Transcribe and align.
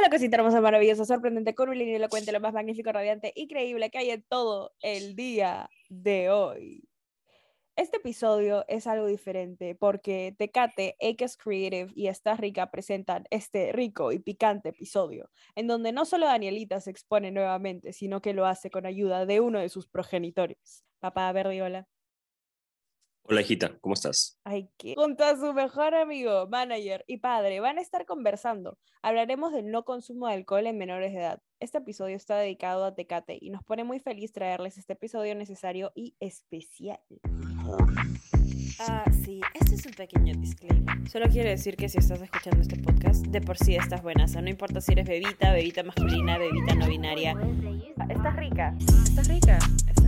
a 0.00 0.02
la 0.02 0.10
cosita 0.10 0.36
hermosa, 0.36 0.60
maravillosa, 0.62 1.04
sorprendente, 1.04 1.54
curvilíneo, 1.54 1.96
elocuente, 1.96 2.32
lo 2.32 2.40
más 2.40 2.54
magnífico, 2.54 2.90
radiante 2.90 3.32
y 3.36 3.48
creíble 3.48 3.90
que 3.90 3.98
hay 3.98 4.10
en 4.10 4.22
todo 4.22 4.72
el 4.80 5.14
día 5.14 5.68
de 5.90 6.30
hoy. 6.30 6.88
Este 7.76 7.98
episodio 7.98 8.64
es 8.68 8.86
algo 8.86 9.06
diferente 9.06 9.74
porque 9.74 10.34
Tecate, 10.38 10.96
Akes 11.00 11.36
Creative 11.36 11.92
y 11.94 12.08
Esta 12.08 12.34
Rica 12.34 12.70
presentan 12.70 13.24
este 13.30 13.72
rico 13.72 14.12
y 14.12 14.18
picante 14.18 14.70
episodio, 14.70 15.30
en 15.54 15.66
donde 15.66 15.92
no 15.92 16.06
solo 16.06 16.26
Danielita 16.26 16.80
se 16.80 16.90
expone 16.90 17.30
nuevamente, 17.30 17.92
sino 17.92 18.22
que 18.22 18.32
lo 18.32 18.46
hace 18.46 18.70
con 18.70 18.86
ayuda 18.86 19.26
de 19.26 19.40
uno 19.40 19.60
de 19.60 19.68
sus 19.68 19.86
progenitores. 19.86 20.84
Papá 20.98 21.30
Verdiola. 21.32 21.88
Hola, 23.30 23.42
hijita, 23.42 23.78
¿cómo 23.80 23.94
estás? 23.94 24.40
Ay, 24.42 24.70
qué. 24.76 24.94
Junto 24.96 25.22
a 25.22 25.36
su 25.36 25.52
mejor 25.52 25.94
amigo, 25.94 26.48
manager 26.48 27.04
y 27.06 27.18
padre, 27.18 27.60
van 27.60 27.78
a 27.78 27.80
estar 27.80 28.04
conversando. 28.04 28.76
Hablaremos 29.02 29.52
del 29.52 29.70
no 29.70 29.84
consumo 29.84 30.26
de 30.26 30.34
alcohol 30.34 30.66
en 30.66 30.76
menores 30.76 31.12
de 31.12 31.20
edad. 31.20 31.42
Este 31.60 31.78
episodio 31.78 32.16
está 32.16 32.36
dedicado 32.38 32.84
a 32.84 32.92
Tecate 32.92 33.38
y 33.40 33.50
nos 33.50 33.62
pone 33.62 33.84
muy 33.84 34.00
feliz 34.00 34.32
traerles 34.32 34.78
este 34.78 34.94
episodio 34.94 35.36
necesario 35.36 35.92
y 35.94 36.16
especial. 36.18 36.98
Ah, 38.80 39.04
sí, 39.24 39.40
este 39.54 39.76
es 39.76 39.86
un 39.86 39.92
pequeño 39.92 40.34
disclaimer. 40.36 41.08
Solo 41.08 41.26
quiero 41.28 41.50
decir 41.50 41.76
que 41.76 41.88
si 41.88 41.98
estás 41.98 42.20
escuchando 42.20 42.60
este 42.60 42.82
podcast, 42.82 43.24
de 43.26 43.40
por 43.40 43.56
sí 43.56 43.76
estás 43.76 44.02
buena. 44.02 44.24
O 44.24 44.28
sea, 44.28 44.42
no 44.42 44.50
importa 44.50 44.80
si 44.80 44.90
eres 44.90 45.06
bebita, 45.06 45.52
bebita 45.52 45.84
masculina, 45.84 46.36
bebita 46.36 46.74
no 46.74 46.88
binaria. 46.88 47.36
Estás 48.08 48.34
rica. 48.34 48.74
Estás 48.80 49.28
rica. 49.28 49.58
Estás 49.58 49.86
rica. 49.86 49.99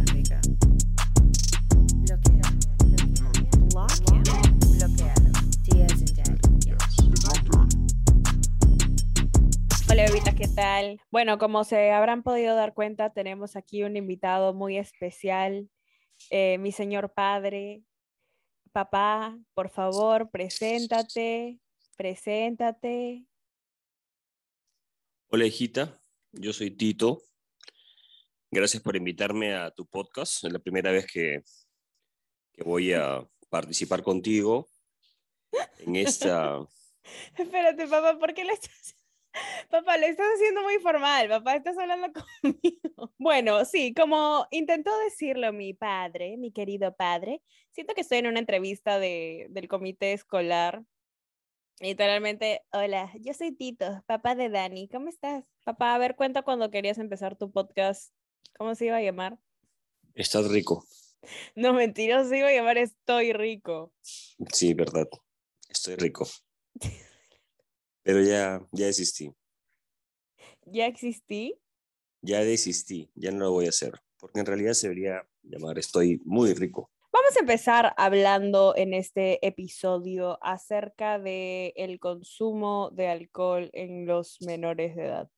¿Qué 10.42 10.48
tal? 10.48 11.00
Bueno, 11.12 11.38
como 11.38 11.62
se 11.62 11.92
habrán 11.92 12.24
podido 12.24 12.56
dar 12.56 12.74
cuenta, 12.74 13.12
tenemos 13.12 13.54
aquí 13.54 13.84
un 13.84 13.96
invitado 13.96 14.52
muy 14.52 14.76
especial, 14.76 15.70
eh, 16.30 16.58
mi 16.58 16.72
señor 16.72 17.12
padre. 17.14 17.84
Papá, 18.72 19.38
por 19.54 19.70
favor, 19.70 20.30
preséntate, 20.32 21.60
preséntate. 21.96 23.24
Hola, 25.28 25.46
hijita, 25.46 26.02
yo 26.32 26.52
soy 26.52 26.72
Tito. 26.72 27.22
Gracias 28.50 28.82
por 28.82 28.96
invitarme 28.96 29.54
a 29.54 29.70
tu 29.70 29.86
podcast. 29.86 30.42
Es 30.44 30.52
la 30.52 30.58
primera 30.58 30.90
vez 30.90 31.06
que, 31.06 31.40
que 32.52 32.64
voy 32.64 32.92
a 32.94 33.24
participar 33.48 34.02
contigo 34.02 34.68
en 35.78 35.94
esta... 36.08 36.58
Espérate, 37.38 37.86
papá, 37.86 38.18
¿por 38.18 38.34
qué 38.34 38.44
le 38.44 38.54
estás... 38.54 38.96
Papá, 39.70 39.96
le 39.96 40.08
estás 40.08 40.26
haciendo 40.34 40.62
muy 40.62 40.78
formal, 40.78 41.28
papá, 41.28 41.56
estás 41.56 41.78
hablando 41.78 42.08
conmigo. 42.42 43.12
Bueno, 43.18 43.64
sí, 43.64 43.94
como 43.94 44.46
intentó 44.50 44.90
decirlo 44.98 45.52
mi 45.52 45.74
padre, 45.74 46.36
mi 46.36 46.52
querido 46.52 46.94
padre, 46.94 47.42
siento 47.70 47.94
que 47.94 48.02
estoy 48.02 48.18
en 48.18 48.26
una 48.26 48.38
entrevista 48.38 48.98
de, 48.98 49.46
del 49.50 49.68
comité 49.68 50.12
escolar. 50.12 50.82
Literalmente, 51.80 52.62
hola, 52.72 53.10
yo 53.20 53.32
soy 53.32 53.52
Tito, 53.52 54.04
papá 54.06 54.34
de 54.34 54.50
Dani, 54.50 54.88
¿cómo 54.88 55.08
estás? 55.08 55.44
Papá, 55.64 55.94
a 55.94 55.98
ver, 55.98 56.16
cuenta 56.16 56.42
cuando 56.42 56.70
querías 56.70 56.98
empezar 56.98 57.36
tu 57.36 57.50
podcast, 57.50 58.12
¿cómo 58.56 58.74
se 58.74 58.86
iba 58.86 58.96
a 58.96 59.02
llamar? 59.02 59.38
Estás 60.14 60.50
rico. 60.50 60.84
No, 61.54 61.72
mentira, 61.72 62.24
se 62.24 62.38
iba 62.38 62.48
a 62.48 62.52
llamar 62.52 62.78
Estoy 62.78 63.32
rico. 63.32 63.92
Sí, 64.52 64.74
verdad. 64.74 65.06
Estoy 65.68 65.94
rico. 65.94 66.26
Pero 68.02 68.20
ya, 68.22 68.60
ya 68.72 68.86
desistí. 68.86 69.32
¿Ya 70.64 70.86
existí? 70.86 71.58
Ya 72.20 72.40
desistí. 72.44 73.10
Ya 73.14 73.30
no 73.30 73.38
lo 73.38 73.52
voy 73.52 73.66
a 73.66 73.70
hacer. 73.70 73.94
Porque 74.16 74.40
en 74.40 74.46
realidad 74.46 74.72
se 74.72 74.88
debería 74.88 75.26
llamar 75.42 75.78
Estoy 75.78 76.20
muy 76.24 76.54
rico. 76.54 76.90
Vamos 77.12 77.36
a 77.36 77.40
empezar 77.40 77.92
hablando 77.96 78.74
en 78.76 78.94
este 78.94 79.46
episodio 79.46 80.38
acerca 80.42 81.18
de 81.18 81.74
el 81.76 82.00
consumo 82.00 82.90
de 82.92 83.08
alcohol 83.08 83.68
en 83.74 84.06
los 84.06 84.40
menores 84.40 84.96
de 84.96 85.04
edad. 85.04 85.30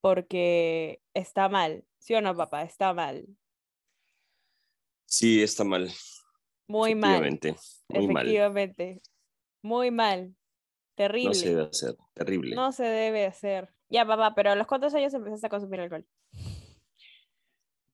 Porque 0.00 1.00
está 1.14 1.48
mal, 1.48 1.84
¿sí 1.98 2.14
o 2.14 2.20
no, 2.20 2.36
papá? 2.36 2.62
Está 2.62 2.92
mal. 2.94 3.26
Sí, 5.06 5.42
está 5.42 5.62
mal. 5.62 5.90
Muy 6.66 6.94
mal. 6.94 7.24
Efectivamente. 7.24 7.56
Muy 7.88 8.08
mal. 8.08 8.26
Efectivamente. 8.26 9.02
Muy 9.62 9.90
mal. 9.90 10.36
Terrible. 10.96 11.28
No 11.28 11.34
se 11.34 11.48
debe 11.50 11.62
hacer. 11.62 11.96
Terrible. 12.14 12.56
No 12.56 12.72
se 12.72 12.84
debe 12.84 13.26
hacer. 13.26 13.68
Ya, 13.88 14.04
papá, 14.04 14.34
pero 14.34 14.50
¿a 14.50 14.56
los 14.56 14.66
cuántos 14.66 14.94
años 14.94 15.12
empezaste 15.14 15.46
a 15.46 15.50
consumir 15.50 15.80
alcohol? 15.80 16.06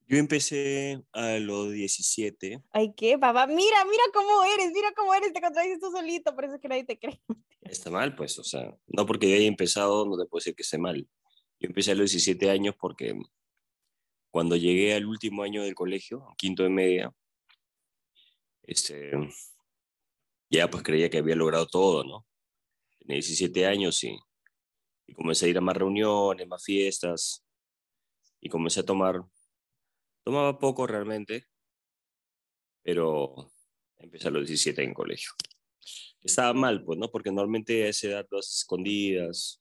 Yo 0.06 0.18
empecé 0.18 1.02
a 1.12 1.38
los 1.38 1.72
17. 1.72 2.62
Ay, 2.70 2.94
¿qué, 2.94 3.18
papá? 3.18 3.46
Mira, 3.46 3.84
mira 3.84 4.02
cómo 4.14 4.44
eres, 4.44 4.70
mira 4.72 4.92
cómo 4.94 5.14
eres, 5.14 5.32
te 5.32 5.40
contradices 5.40 5.80
tú 5.80 5.90
solito, 5.90 6.34
por 6.34 6.44
eso 6.44 6.54
es 6.54 6.60
que 6.60 6.68
nadie 6.68 6.84
te 6.84 6.98
cree. 6.98 7.20
Está 7.62 7.90
mal, 7.90 8.14
pues, 8.14 8.38
o 8.38 8.44
sea, 8.44 8.76
no 8.86 9.06
porque 9.06 9.28
yo 9.28 9.36
haya 9.36 9.46
empezado, 9.46 10.06
no 10.06 10.16
te 10.16 10.28
puedo 10.28 10.40
decir 10.40 10.54
que 10.54 10.62
esté 10.62 10.78
mal. 10.78 11.08
Yo 11.58 11.68
empecé 11.68 11.92
a 11.92 11.94
los 11.94 12.10
17 12.10 12.50
años 12.50 12.74
porque 12.78 13.14
cuando 14.30 14.56
llegué 14.56 14.94
al 14.94 15.06
último 15.06 15.42
año 15.42 15.62
del 15.62 15.74
colegio, 15.74 16.26
quinto 16.36 16.62
de 16.62 16.70
media, 16.70 17.12
este, 18.62 19.12
ya 20.50 20.68
pues 20.70 20.82
creía 20.82 21.10
que 21.10 21.18
había 21.18 21.36
logrado 21.36 21.66
todo, 21.66 22.04
¿no? 22.04 22.26
Tenía 23.02 23.16
17 23.16 23.66
años 23.66 24.02
y, 24.04 24.16
y 25.06 25.14
comencé 25.14 25.46
a 25.46 25.48
ir 25.48 25.58
a 25.58 25.60
más 25.60 25.76
reuniones, 25.76 26.46
más 26.46 26.62
fiestas, 26.62 27.44
y 28.40 28.48
comencé 28.48 28.80
a 28.80 28.84
tomar, 28.84 29.22
tomaba 30.24 30.58
poco 30.58 30.86
realmente, 30.86 31.46
pero 32.82 33.50
empecé 33.98 34.28
a 34.28 34.30
los 34.30 34.46
17 34.46 34.82
en 34.82 34.94
colegio. 34.94 35.30
Estaba 36.22 36.52
mal, 36.52 36.84
pues, 36.84 36.98
¿no? 36.98 37.10
Porque 37.10 37.30
normalmente 37.30 37.84
a 37.84 37.88
esa 37.88 38.08
edad 38.08 38.26
las 38.30 38.56
escondidas, 38.58 39.60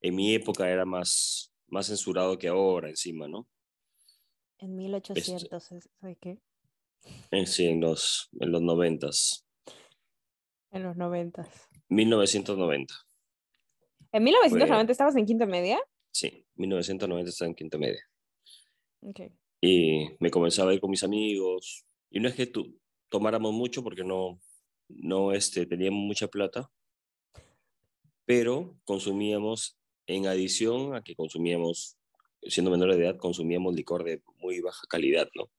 en 0.00 0.14
mi 0.16 0.34
época 0.34 0.68
era 0.68 0.84
más, 0.84 1.52
más 1.68 1.86
censurado 1.86 2.38
que 2.38 2.48
ahora 2.48 2.88
encima, 2.88 3.28
¿no? 3.28 3.48
En 4.58 4.74
1800, 4.74 5.62
¿sabes 5.62 6.18
qué? 6.20 6.40
Eh, 7.30 7.46
Sí, 7.46 7.66
en 7.66 7.80
los, 7.80 8.28
en 8.40 8.52
los 8.52 8.62
90, 8.62 9.10
En 10.70 10.82
los 10.82 10.96
90. 10.96 11.48
1990. 11.88 12.94
¿En 14.12 14.24
1990 14.24 14.92
estabas 14.92 15.16
en 15.16 15.26
quinta 15.26 15.46
media? 15.46 15.78
Sí, 16.10 16.46
1990 16.54 17.30
estaba 17.30 17.48
en 17.48 17.54
quinta 17.54 17.78
media. 17.78 18.02
Ok. 19.00 19.20
Y 19.60 20.08
me 20.20 20.30
comenzaba 20.30 20.70
a 20.70 20.74
ir 20.74 20.80
con 20.80 20.90
mis 20.90 21.02
amigos. 21.02 21.84
Y 22.10 22.20
no 22.20 22.28
es 22.28 22.34
que 22.34 22.46
tu, 22.46 22.78
tomáramos 23.08 23.52
mucho 23.52 23.82
porque 23.82 24.04
no, 24.04 24.40
no 24.88 25.32
este, 25.32 25.66
teníamos 25.66 26.00
mucha 26.00 26.28
plata, 26.28 26.70
pero 28.24 28.76
consumíamos, 28.84 29.78
en 30.06 30.26
adición 30.26 30.94
a 30.94 31.02
que 31.02 31.16
consumíamos, 31.16 31.98
siendo 32.42 32.70
menores 32.70 32.96
de 32.96 33.04
edad, 33.04 33.16
consumíamos 33.16 33.74
licor 33.74 34.04
de 34.04 34.22
muy 34.38 34.60
baja 34.60 34.86
calidad, 34.88 35.28
¿no? 35.34 35.50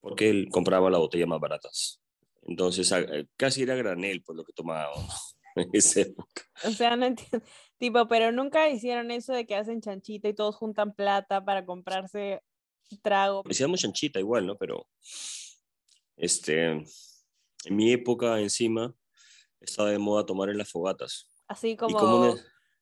Porque 0.00 0.30
él 0.30 0.48
compraba 0.50 0.90
las 0.90 1.00
botellas 1.00 1.28
más 1.28 1.40
baratas. 1.40 2.00
Entonces, 2.42 2.92
casi 3.36 3.62
era 3.62 3.76
granel, 3.76 4.22
pues 4.22 4.36
lo 4.36 4.44
que 4.44 4.52
tomábamos 4.52 5.37
en 5.60 5.70
esa 5.72 6.00
época. 6.02 6.42
O 6.64 6.70
sea, 6.70 6.96
no 6.96 7.06
entiendo. 7.06 7.46
Tipo, 7.78 8.08
pero 8.08 8.32
nunca 8.32 8.68
hicieron 8.68 9.10
eso 9.10 9.32
de 9.32 9.46
que 9.46 9.54
hacen 9.54 9.80
chanchita 9.80 10.28
y 10.28 10.34
todos 10.34 10.56
juntan 10.56 10.94
plata 10.94 11.44
para 11.44 11.64
comprarse 11.64 12.42
trago. 13.02 13.42
Hacíamos 13.48 13.80
chanchita 13.80 14.18
igual, 14.18 14.46
¿no? 14.46 14.56
Pero, 14.56 14.86
este, 16.16 16.66
en 16.66 16.86
mi 17.70 17.92
época 17.92 18.40
encima, 18.40 18.94
estaba 19.60 19.90
de 19.90 19.98
moda 19.98 20.26
tomar 20.26 20.48
en 20.48 20.58
las 20.58 20.70
fogatas. 20.70 21.30
Así 21.46 21.76
como, 21.76 22.36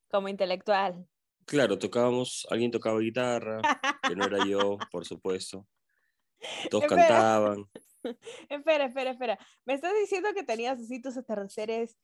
como 0.09 0.29
intelectual. 0.29 1.07
Claro, 1.45 1.79
tocábamos, 1.79 2.47
alguien 2.51 2.71
tocaba 2.71 2.99
guitarra, 2.99 3.61
que 4.07 4.17
no 4.17 4.25
era 4.25 4.45
yo, 4.45 4.79
por 4.91 5.05
supuesto. 5.05 5.67
Todos 6.71 6.85
Espera. 6.85 7.03
cantaban. 7.03 7.65
Espera, 8.49 8.85
espera, 8.85 9.11
espera. 9.11 9.39
Me 9.65 9.75
estás 9.75 9.93
diciendo 9.99 10.29
que 10.33 10.45
tenías 10.45 10.79
así 10.79 11.03
tus 11.03 11.17
atardeceres 11.17 11.97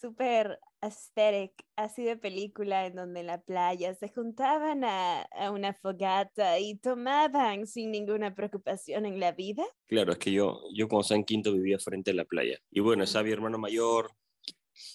súper 0.00 0.58
aesthetic, 0.80 1.52
así 1.76 2.04
de 2.04 2.16
película, 2.16 2.86
en 2.86 2.94
donde 2.94 3.20
en 3.20 3.26
la 3.26 3.40
playa 3.40 3.94
se 3.94 4.08
juntaban 4.08 4.84
a, 4.84 5.22
a 5.22 5.50
una 5.50 5.74
fogata 5.74 6.58
y 6.58 6.76
tomaban 6.76 7.66
sin 7.66 7.90
ninguna 7.90 8.34
preocupación 8.34 9.06
en 9.06 9.18
la 9.18 9.32
vida. 9.32 9.64
Claro, 9.86 10.12
es 10.12 10.18
que 10.18 10.32
yo, 10.32 10.60
yo 10.74 10.88
cuando 10.88 11.02
estaba 11.02 11.18
en 11.18 11.24
quinto 11.24 11.52
vivía 11.52 11.78
frente 11.78 12.12
a 12.12 12.14
la 12.14 12.24
playa. 12.24 12.58
Y 12.70 12.80
bueno, 12.80 13.04
estaba 13.04 13.24
mi 13.24 13.32
hermano 13.32 13.58
mayor, 13.58 14.10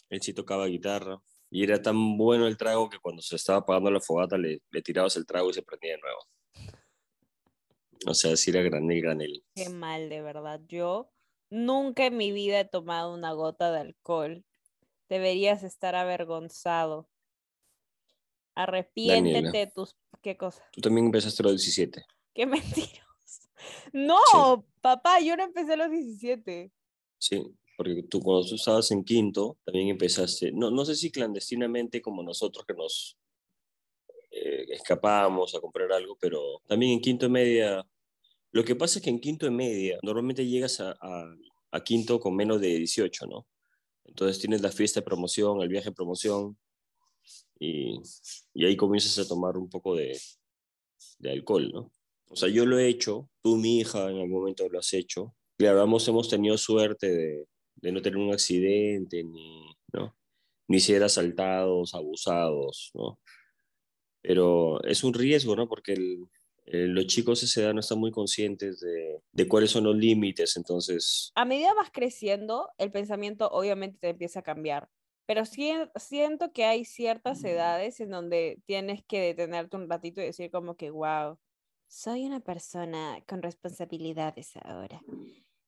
él 0.09 0.21
sí 0.21 0.33
tocaba 0.33 0.67
guitarra. 0.67 1.21
Y 1.49 1.63
era 1.63 1.81
tan 1.81 2.17
bueno 2.17 2.47
el 2.47 2.57
trago 2.57 2.89
que 2.89 2.97
cuando 2.97 3.21
se 3.21 3.35
estaba 3.35 3.59
apagando 3.59 3.91
la 3.91 4.01
fogata 4.01 4.37
le, 4.37 4.61
le 4.71 4.81
tirabas 4.81 5.15
el 5.17 5.25
trago 5.25 5.51
y 5.51 5.53
se 5.53 5.61
prendía 5.61 5.91
de 5.91 6.01
nuevo. 6.01 6.19
O 8.07 8.13
sea, 8.13 8.35
sí 8.35 8.49
era 8.49 8.61
granel, 8.61 9.01
granel. 9.01 9.43
Qué 9.55 9.69
mal, 9.69 10.09
de 10.09 10.21
verdad. 10.21 10.59
Yo 10.67 11.11
nunca 11.49 12.07
en 12.07 12.17
mi 12.17 12.31
vida 12.31 12.59
he 12.59 12.65
tomado 12.65 13.13
una 13.13 13.33
gota 13.33 13.71
de 13.71 13.79
alcohol. 13.79 14.43
Deberías 15.13 15.61
estar 15.61 15.93
avergonzado. 15.93 17.07
Arrepiéntete 18.55 19.55
de 19.55 19.67
tus... 19.67 19.95
¿Qué 20.23 20.35
cosa? 20.37 20.67
Tú 20.71 20.81
también 20.81 21.05
empezaste 21.05 21.43
a 21.43 21.45
los 21.45 21.61
17. 21.61 22.03
Qué 22.33 22.45
mentiroso. 22.47 23.03
No, 23.91 24.65
papá, 24.81 25.19
yo 25.19 25.37
no 25.37 25.43
empecé 25.43 25.73
a 25.73 25.75
los 25.75 25.91
17. 25.91 26.71
Sí, 27.19 27.43
porque 27.77 28.01
tú 28.09 28.21
cuando 28.21 28.49
tú 28.49 28.55
estabas 28.55 28.89
en 28.89 29.03
quinto, 29.03 29.59
también 29.63 29.89
empezaste, 29.89 30.51
no, 30.51 30.71
no 30.71 30.83
sé 30.83 30.95
si 30.95 31.11
clandestinamente 31.11 32.01
como 32.01 32.23
nosotros 32.23 32.65
que 32.65 32.73
nos 32.73 33.15
eh, 34.31 34.65
escapábamos 34.69 35.53
a 35.53 35.61
comprar 35.61 35.91
algo, 35.91 36.17
pero 36.19 36.59
también 36.67 36.93
en 36.93 37.01
quinto 37.01 37.27
y 37.27 37.29
media, 37.29 37.87
lo 38.51 38.65
que 38.65 38.75
pasa 38.75 38.97
es 38.97 39.05
que 39.05 39.11
en 39.11 39.19
quinto 39.19 39.45
y 39.45 39.51
media 39.51 39.99
normalmente 40.01 40.47
llegas 40.47 40.79
a, 40.79 40.97
a, 41.71 41.83
quinto 41.83 42.19
con 42.19 42.35
menos 42.35 42.59
de 42.59 42.69
18, 42.69 43.27
¿no? 43.27 43.45
Entonces 44.05 44.39
tienes 44.39 44.61
la 44.61 44.71
fiesta 44.71 44.99
de 44.99 45.05
promoción, 45.05 45.61
el 45.61 45.69
viaje 45.69 45.89
de 45.89 45.95
promoción, 45.95 46.57
y, 47.59 47.99
y 48.53 48.65
ahí 48.65 48.75
comienzas 48.75 49.17
a 49.19 49.27
tomar 49.27 49.57
un 49.57 49.69
poco 49.69 49.95
de, 49.95 50.19
de 51.19 51.31
alcohol, 51.31 51.71
¿no? 51.73 51.91
O 52.27 52.35
sea, 52.35 52.49
yo 52.49 52.65
lo 52.65 52.79
he 52.79 52.87
hecho, 52.87 53.29
tú, 53.41 53.57
mi 53.57 53.79
hija, 53.79 54.09
en 54.09 54.17
algún 54.17 54.31
momento 54.31 54.67
lo 54.67 54.79
has 54.79 54.93
hecho. 54.93 55.35
Claro, 55.57 55.83
hemos, 55.83 56.07
hemos 56.07 56.27
tenido 56.29 56.57
suerte 56.57 57.07
de, 57.09 57.47
de 57.75 57.91
no 57.91 58.01
tener 58.01 58.17
un 58.17 58.33
accidente, 58.33 59.23
ni, 59.23 59.75
¿no? 59.93 60.15
ni 60.67 60.79
ser 60.79 61.03
asaltados, 61.03 61.93
abusados, 61.93 62.91
¿no? 62.93 63.19
Pero 64.21 64.81
es 64.83 65.03
un 65.03 65.13
riesgo, 65.13 65.55
¿no? 65.55 65.67
Porque 65.67 65.95
los 66.65 67.07
chicos 67.07 67.41
de 67.41 67.45
esa 67.45 67.61
edad 67.61 67.73
no 67.73 67.79
están 67.79 67.99
muy 67.99 68.11
conscientes 68.11 68.79
de, 68.79 69.19
de, 69.31 69.47
cuáles 69.47 69.71
son 69.71 69.83
los 69.83 69.95
límites, 69.95 70.55
entonces... 70.57 71.31
A 71.35 71.45
medida 71.45 71.73
vas 71.73 71.89
creciendo, 71.91 72.69
el 72.77 72.91
pensamiento 72.91 73.49
obviamente 73.49 73.97
te 73.99 74.09
empieza 74.09 74.39
a 74.39 74.43
cambiar, 74.43 74.89
pero 75.25 75.43
siento 75.45 76.51
que 76.53 76.65
hay 76.65 76.85
ciertas 76.85 77.43
edades 77.43 77.99
en 77.99 78.09
donde 78.09 78.59
tienes 78.65 79.03
que 79.07 79.21
detenerte 79.21 79.77
un 79.77 79.89
ratito 79.89 80.21
y 80.21 80.25
decir 80.25 80.51
como 80.51 80.75
que, 80.75 80.89
wow, 80.89 81.37
soy 81.87 82.25
una 82.25 82.39
persona 82.39 83.23
con 83.27 83.41
responsabilidades 83.41 84.53
ahora. 84.63 85.01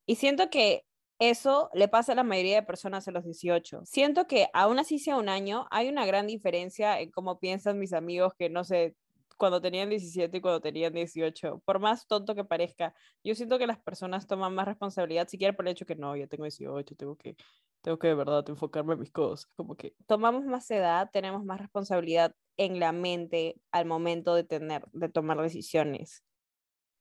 Y 0.05 0.15
siento 0.15 0.49
que 0.49 0.83
eso 1.19 1.69
le 1.73 1.87
pasa 1.87 2.11
a 2.11 2.15
la 2.15 2.23
mayoría 2.23 2.55
de 2.55 2.63
personas 2.63 3.07
a 3.07 3.11
los 3.11 3.23
18. 3.23 3.85
Siento 3.85 4.27
que 4.27 4.49
aún 4.53 4.79
así 4.79 4.99
sea 4.99 5.15
un 5.15 5.29
año, 5.29 5.67
hay 5.71 5.87
una 5.87 6.05
gran 6.05 6.27
diferencia 6.27 6.99
en 6.99 7.11
cómo 7.11 7.39
piensan 7.39 7.79
mis 7.79 7.93
amigos 7.93 8.33
que 8.37 8.49
no 8.49 8.63
sé, 8.65 8.95
cuando 9.37 9.61
tenían 9.61 9.89
17 9.89 10.37
y 10.37 10.41
cuando 10.41 10.61
tenían 10.61 10.93
18. 10.93 11.61
Por 11.65 11.79
más 11.79 12.07
tonto 12.07 12.35
que 12.35 12.43
parezca, 12.43 12.93
yo 13.23 13.35
siento 13.35 13.57
que 13.57 13.67
las 13.67 13.79
personas 13.79 14.27
toman 14.27 14.53
más 14.55 14.65
responsabilidad, 14.65 15.27
siquiera 15.27 15.55
por 15.55 15.65
el 15.65 15.71
hecho 15.73 15.85
que 15.85 15.95
no, 15.95 16.15
yo 16.15 16.27
tengo 16.27 16.43
18, 16.43 16.95
tengo 16.95 17.15
que, 17.15 17.35
tengo 17.81 17.99
que 17.99 18.07
de 18.07 18.15
verdad 18.15 18.43
enfocarme 18.49 18.93
en 18.93 18.99
mis 18.99 19.11
cosas. 19.11 19.47
Como 19.55 19.75
que 19.75 19.95
tomamos 20.07 20.45
más 20.45 20.69
edad, 20.71 21.09
tenemos 21.11 21.43
más 21.43 21.59
responsabilidad 21.59 22.33
en 22.57 22.79
la 22.79 22.91
mente 22.91 23.61
al 23.71 23.85
momento 23.85 24.35
de 24.35 24.43
tener, 24.43 24.85
de 24.93 25.09
tomar 25.09 25.41
decisiones. 25.41 26.23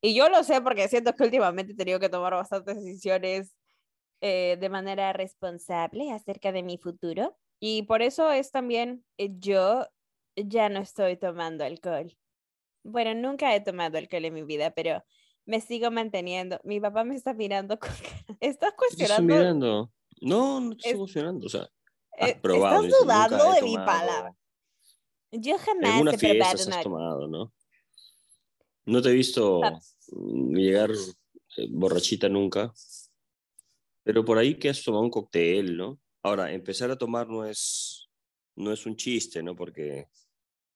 Y 0.00 0.14
yo 0.14 0.28
lo 0.28 0.44
sé 0.44 0.60
porque 0.60 0.88
siento 0.88 1.14
que 1.14 1.25
últimamente 1.25 1.72
he 1.72 1.76
tenido 1.76 1.98
que 1.98 2.10
tomar 2.10 2.34
bastantes 2.34 2.76
decisiones 2.76 3.56
eh, 4.20 4.56
de 4.60 4.69
manera 4.69 5.12
responsable 5.12 6.12
acerca 6.12 6.52
de 6.52 6.62
mi 6.62 6.78
futuro. 6.78 7.37
Y 7.60 7.84
por 7.84 8.02
eso 8.02 8.30
es 8.30 8.50
también, 8.50 9.04
eh, 9.16 9.30
yo 9.38 9.87
ya 10.37 10.69
no 10.69 10.80
estoy 10.80 11.16
tomando 11.16 11.64
alcohol. 11.64 12.14
Bueno, 12.84 13.14
nunca 13.14 13.54
he 13.54 13.60
tomado 13.60 13.98
alcohol 13.98 14.26
en 14.26 14.34
mi 14.34 14.42
vida, 14.42 14.70
pero 14.70 15.02
me 15.46 15.60
sigo 15.60 15.90
manteniendo. 15.90 16.60
Mi 16.64 16.81
papá 16.81 17.02
me 17.02 17.16
está 17.16 17.34
mirando 17.34 17.78
con 17.81 17.90
¿Estás 18.40 18.75
cuestionando? 18.75 19.34
¿Estás 19.34 19.42
mirando? 19.42 19.92
No, 20.20 20.60
no 20.60 20.72
estoy 20.72 20.94
cuestionando. 20.94 21.46
O 21.46 21.48
sea, 21.48 21.69
has 22.19 22.31
eh, 22.31 22.40
Estás 22.42 22.88
dudando 23.00 23.52
de 23.52 23.62
mi 23.62 23.76
palabra. 23.76 24.36
Yo 25.32 25.58
jamás 25.58 26.22
he 26.22 26.34
probado 26.36 26.54
has 26.54 26.82
tomado, 26.82 27.26
¿no? 27.26 27.52
No 28.87 29.02
te 29.02 29.08
he 29.08 29.12
visto 29.12 29.60
llegar 30.52 30.92
borrachita 31.70 32.28
nunca. 32.28 32.72
Pero 34.04 34.25
por 34.25 34.38
ahí 34.38 34.58
que 34.58 34.69
has 34.69 34.82
tomado 34.82 35.02
un 35.02 35.10
cóctel, 35.10 35.76
¿no? 35.76 35.98
Ahora, 36.22 36.52
empezar 36.52 36.90
a 36.90 36.98
tomar 36.98 37.28
no 37.28 37.44
es, 37.44 38.08
no 38.54 38.70
es 38.72 38.87
un 38.87 38.96
chiste, 38.96 39.42
¿no? 39.42 39.56
Porque 39.56 40.08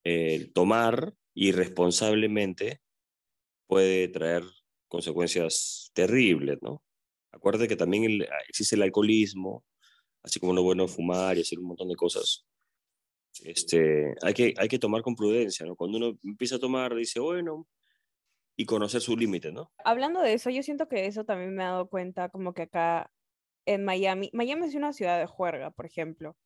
el 0.02 0.52
tomar 0.52 1.14
irresponsablemente 1.34 2.80
puede 3.66 4.08
traer 4.08 4.42
consecuencias 4.88 5.90
terribles, 5.94 6.58
¿no? 6.62 6.82
Acuérdate 7.32 7.69
que 7.69 7.76
también 7.76 8.25
existe 8.48 8.76
el 8.76 8.82
alcoholismo, 8.82 9.64
así 10.22 10.40
como 10.40 10.52
no 10.52 10.62
bueno 10.62 10.88
fumar 10.88 11.36
y 11.36 11.42
hacer 11.42 11.58
un 11.58 11.66
montón 11.69 11.88
de 11.88 11.96
cosas. 11.96 12.46
Este, 13.42 14.14
hay, 14.22 14.34
que, 14.34 14.54
hay 14.56 14.69
que 14.69 14.78
tomar 14.78 15.02
con 15.02 15.14
prudencia, 15.14 15.64
¿no? 15.66 15.76
Cuando 15.76 15.98
uno 15.98 16.19
empieza 16.25 16.56
a 16.56 16.58
tomar, 16.58 16.94
dice, 16.94 17.20
bueno, 17.20 17.69
y 18.56 18.64
conocer 18.64 19.00
su 19.00 19.16
límite, 19.16 19.52
¿no? 19.52 19.70
Hablando 19.84 20.20
de 20.20 20.32
eso, 20.32 20.50
yo 20.50 20.62
siento 20.62 20.88
que 20.88 21.06
eso 21.06 21.25
también 21.25 21.54
me 21.54 21.62
ha 21.62 21.69
dado 21.69 21.88
cuenta, 21.88 22.28
como 22.30 22.54
que 22.54 22.62
acá 22.62 23.12
en 23.66 23.84
Miami, 23.84 24.30
Miami 24.32 24.66
es 24.66 24.75
una 24.75 24.92
ciudad 24.92 25.20
de 25.20 25.26
juerga, 25.26 25.70
por 25.70 25.86
ejemplo. 25.86 26.36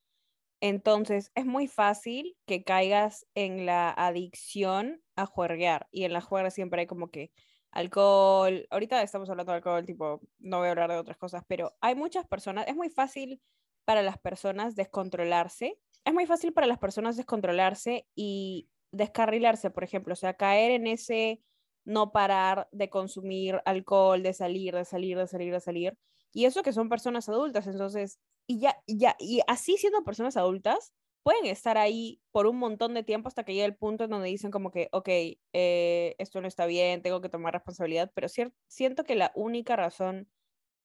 Entonces, 0.63 1.33
es 1.35 1.45
muy 1.45 1.67
fácil 1.67 2.37
que 2.47 2.63
caigas 2.63 3.27
en 3.35 3.67
la 3.67 3.91
adicción 3.91 5.03
a 5.17 5.27
juerguear. 5.27 5.89
Y 5.91 6.05
en 6.05 6.13
la 6.13 6.21
juerga 6.21 6.51
siempre 6.53 6.83
hay 6.83 6.87
como 6.87 7.11
que 7.11 7.33
alcohol. 7.73 8.69
Ahorita 8.71 9.03
estamos 9.03 9.29
hablando 9.29 9.51
de 9.51 9.57
alcohol, 9.57 9.85
tipo, 9.85 10.21
no 10.39 10.59
voy 10.59 10.69
a 10.69 10.71
hablar 10.71 10.91
de 10.91 10.99
otras 10.99 11.19
cosas, 11.19 11.43
pero 11.49 11.77
hay 11.81 11.97
muchas 11.97 12.29
personas. 12.29 12.69
Es 12.69 12.77
muy 12.77 12.91
fácil 12.91 13.43
para 13.85 14.03
las 14.03 14.19
personas 14.19 14.77
descontrolarse. 14.77 15.81
Es 16.05 16.15
muy 16.15 16.27
fácil 16.27 16.53
para 16.53 16.69
las 16.69 16.79
personas 16.79 17.17
descontrolarse 17.17 18.07
y 18.15 18.69
descarrilarse, 18.93 19.71
por 19.71 19.83
ejemplo. 19.83 20.13
O 20.13 20.17
sea, 20.17 20.35
caer 20.35 20.71
en 20.71 20.87
ese 20.87 21.43
no 21.85 22.13
parar 22.13 22.69
de 22.71 22.89
consumir 22.89 23.61
alcohol, 23.65 24.23
de 24.23 24.33
salir, 24.33 24.77
de 24.77 24.85
salir, 24.85 25.19
de 25.19 25.27
salir, 25.27 25.53
de 25.53 25.61
salir 25.61 25.99
y 26.33 26.47
eso 26.47 26.63
que 26.63 26.73
son 26.73 26.89
personas 26.89 27.29
adultas, 27.29 27.67
entonces, 27.67 28.19
y 28.53 28.61
ya, 28.61 28.83
ya, 28.87 29.17
y 29.19 29.41
así 29.47 29.77
siendo 29.79 30.05
personas 30.05 30.37
adultas, 30.37 30.93
pueden 31.23 31.47
estar 31.47 31.79
ahí 31.79 32.21
por 32.33 32.47
un 32.47 32.59
montón 32.59 32.93
de 32.95 33.03
tiempo 33.03 33.29
hasta 33.29 33.45
que 33.45 33.55
llegue 33.55 33.65
el 33.65 33.77
punto 33.77 34.05
en 34.05 34.11
donde 34.11 34.29
dicen 34.29 34.51
como 34.51 34.71
que, 34.71 34.89
ok, 34.93 35.09
eh, 35.55 36.15
esto 36.19 36.41
no 36.41 36.49
está 36.49 36.67
bien, 36.67 37.01
tengo 37.03 37.21
que 37.23 37.29
tomar 37.31 37.55
responsabilidad, 37.55 38.13
pero 38.15 38.29
siento 38.69 39.05
que 39.05 39.15
la 39.15 39.33
única 39.35 39.77
razón 39.77 40.29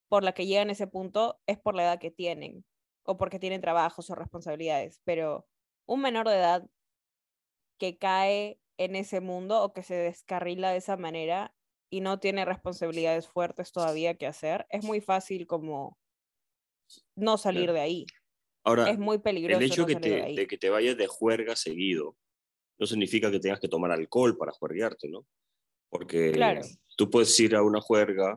por 0.08 0.24
la 0.24 0.32
que 0.32 0.46
llegan 0.46 0.70
a 0.70 0.72
ese 0.72 0.86
punto 0.86 1.40
es 1.46 1.58
por 1.58 1.74
la 1.74 1.82
edad 1.82 1.98
que 1.98 2.10
tienen 2.10 2.64
o 3.04 3.18
porque 3.18 3.38
tienen 3.38 3.60
trabajos 3.60 4.08
o 4.10 4.14
responsabilidades, 4.14 5.00
pero 5.04 5.46
un 5.86 6.00
menor 6.00 6.28
de 6.28 6.36
edad 6.36 6.70
que 7.78 7.98
cae 7.98 8.60
en 8.78 8.96
ese 8.96 9.20
mundo 9.20 9.62
o 9.62 9.72
que 9.72 9.82
se 9.82 9.94
descarrila 9.94 10.70
de 10.70 10.78
esa 10.78 10.96
manera 10.96 11.54
y 11.90 12.00
no 12.00 12.18
tiene 12.18 12.44
responsabilidades 12.44 13.28
fuertes 13.28 13.72
todavía 13.72 14.14
que 14.16 14.26
hacer, 14.26 14.66
es 14.70 14.84
muy 14.84 15.00
fácil 15.00 15.46
como 15.46 15.98
no 17.18 17.38
salir 17.38 17.72
de 17.72 17.80
ahí. 17.80 18.06
Ahora, 18.64 18.90
es 18.90 18.98
muy 18.98 19.18
peligroso. 19.18 19.58
El 19.58 19.66
hecho 19.66 19.86
que 19.86 19.96
te, 19.96 20.34
de, 20.34 20.46
que 20.46 20.58
te 20.58 20.70
vayas 20.70 20.96
de 20.96 21.06
juerga 21.06 21.56
seguido 21.56 22.16
no 22.78 22.86
significa 22.86 23.30
que 23.30 23.40
tengas 23.40 23.60
que 23.60 23.68
tomar 23.68 23.90
alcohol 23.90 24.36
para 24.36 24.52
juerguearte, 24.52 25.08
¿no? 25.08 25.26
Porque 25.90 26.60
tú 26.96 27.10
puedes 27.10 27.38
ir 27.40 27.56
a 27.56 27.62
una 27.62 27.80
juerga 27.80 28.36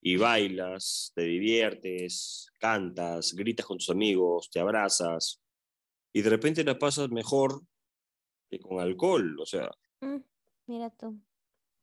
y 0.00 0.16
bailas, 0.16 1.12
te 1.14 1.22
diviertes, 1.22 2.50
cantas, 2.58 3.34
gritas 3.34 3.66
con 3.66 3.78
tus 3.78 3.90
amigos, 3.90 4.50
te 4.50 4.60
abrazas 4.60 5.40
y 6.12 6.22
de 6.22 6.30
repente 6.30 6.62
la 6.64 6.78
pasas 6.78 7.10
mejor 7.10 7.62
que 8.48 8.60
con 8.60 8.80
alcohol, 8.80 9.38
o 9.40 9.46
sea. 9.46 9.70
Mm, 10.00 10.18
mira 10.66 10.90
tú. 10.90 11.20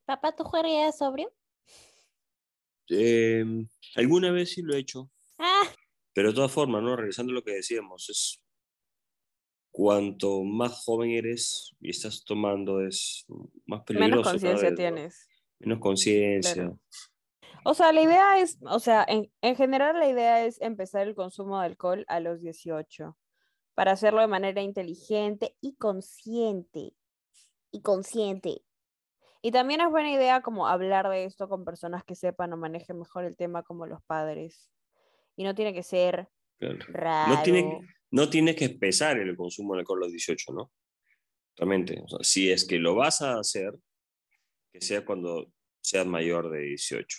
¿Papá, 0.06 0.36
tú 0.36 0.44
juegas 0.44 0.98
sobrio? 0.98 1.34
Em, 2.88 3.68
alguna 3.96 4.32
vez 4.32 4.52
sí 4.52 4.62
lo 4.62 4.76
he 4.76 4.80
hecho. 4.80 5.10
Ah. 5.38 5.64
Pero 6.16 6.30
de 6.30 6.36
todas 6.36 6.52
formas, 6.54 6.82
¿no? 6.82 6.96
Regresando 6.96 7.34
a 7.34 7.36
lo 7.36 7.44
que 7.44 7.52
decíamos, 7.52 8.10
es 8.10 8.42
cuanto 9.70 10.44
más 10.44 10.86
joven 10.86 11.10
eres 11.10 11.76
y 11.82 11.90
estás 11.90 12.24
tomando, 12.24 12.80
es 12.80 13.26
más 13.66 13.84
peligroso. 13.84 14.10
Menos 14.10 14.32
conciencia 14.32 14.74
tienes. 14.74 15.28
Menos 15.60 15.80
conciencia. 15.80 16.72
O 17.66 17.74
sea, 17.74 17.92
la 17.92 18.02
idea 18.02 18.40
es, 18.40 18.58
o 18.62 18.80
sea, 18.80 19.04
en, 19.10 19.30
en, 19.42 19.58
general 19.58 20.00
la 20.00 20.08
idea 20.08 20.46
es 20.46 20.62
empezar 20.62 21.06
el 21.06 21.16
consumo 21.16 21.60
de 21.60 21.66
alcohol 21.66 22.06
a 22.08 22.22
los 22.22 22.40
18 22.40 23.18
para 23.74 23.92
hacerlo 23.92 24.22
de 24.22 24.28
manera 24.28 24.62
inteligente 24.62 25.58
y 25.60 25.76
consciente. 25.76 26.94
Y 27.72 27.82
consciente. 27.82 28.64
Y 29.42 29.52
también 29.52 29.82
es 29.82 29.90
buena 29.90 30.14
idea 30.14 30.42
como 30.42 30.70
hablar 30.70 31.10
de 31.10 31.26
esto 31.26 31.50
con 31.50 31.66
personas 31.66 32.06
que 32.06 32.16
sepan 32.16 32.54
o 32.54 32.58
manejen 32.58 33.00
mejor 33.00 33.26
el 33.26 33.36
tema 33.36 33.64
como 33.64 33.86
los 33.86 34.02
padres. 34.04 34.72
Y 35.36 35.44
no 35.44 35.56
tiene 35.56 35.74
que 35.74 35.84
ser 35.84 36.28
raro. 36.60 37.36
No 37.36 37.44
tiene, 37.44 37.96
no 38.12 38.30
tiene 38.30 38.56
que 38.56 38.66
empezar 38.66 39.18
el 39.18 39.36
consumo 39.36 39.74
de 39.74 39.82
alcohol 39.82 40.00
a 40.00 40.06
los 40.06 40.12
18, 40.12 40.54
¿no? 40.54 40.72
O 41.58 42.08
sea, 42.08 42.20
si 42.22 42.52
es 42.52 42.66
que 42.68 42.78
lo 42.78 42.96
vas 42.96 43.22
a 43.22 43.40
hacer, 43.40 43.74
que 44.74 44.82
sea 44.82 45.06
cuando 45.06 45.52
seas 45.82 46.06
mayor 46.06 46.50
de 46.50 46.60
18. 46.60 47.18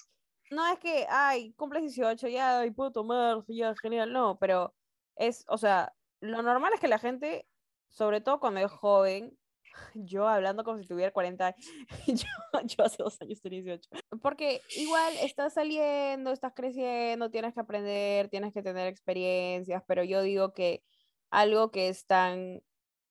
No 0.51 0.73
es 0.73 0.79
que, 0.79 1.07
ay, 1.09 1.53
cumples 1.55 1.83
18, 1.83 2.29
ya, 2.29 2.65
y 2.67 2.71
puedo 2.71 2.93
tomar, 2.93 3.45
ya, 3.49 3.75
genial, 3.81 4.13
no, 4.13 4.39
pero 4.39 4.75
es, 5.17 5.45
o 5.49 5.59
sea, 5.59 5.93
lo 6.21 6.43
normal 6.43 6.73
es 6.75 6.81
que 6.81 6.89
la 6.89 6.99
gente, 6.99 7.47
sobre 7.89 8.21
todo 8.21 8.39
cuando 8.39 8.61
es 8.61 8.71
joven, 8.71 9.37
Yo 9.95 10.29
hablando 10.29 10.65
como 10.65 10.79
si 10.79 10.87
tuviera 10.87 11.13
40 11.13 11.47
años. 11.47 11.67
Yo, 12.07 12.61
yo 12.65 12.85
hace 12.85 13.03
dos 13.03 13.21
años 13.21 13.41
tenía 13.41 13.63
18. 13.63 13.91
Porque 14.23 14.63
igual 14.77 15.15
estás 15.23 15.55
saliendo, 15.55 16.33
estás 16.33 16.53
creciendo, 16.55 17.31
tienes 17.31 17.55
que 17.55 17.61
aprender, 17.61 18.29
tienes 18.29 18.53
que 18.53 18.63
tener 18.63 18.87
experiencias, 18.89 19.83
pero 19.87 20.05
yo 20.05 20.23
digo 20.23 20.53
que 20.53 20.83
algo 21.31 21.71
que 21.71 21.89
es 21.89 22.07
tan 22.07 22.63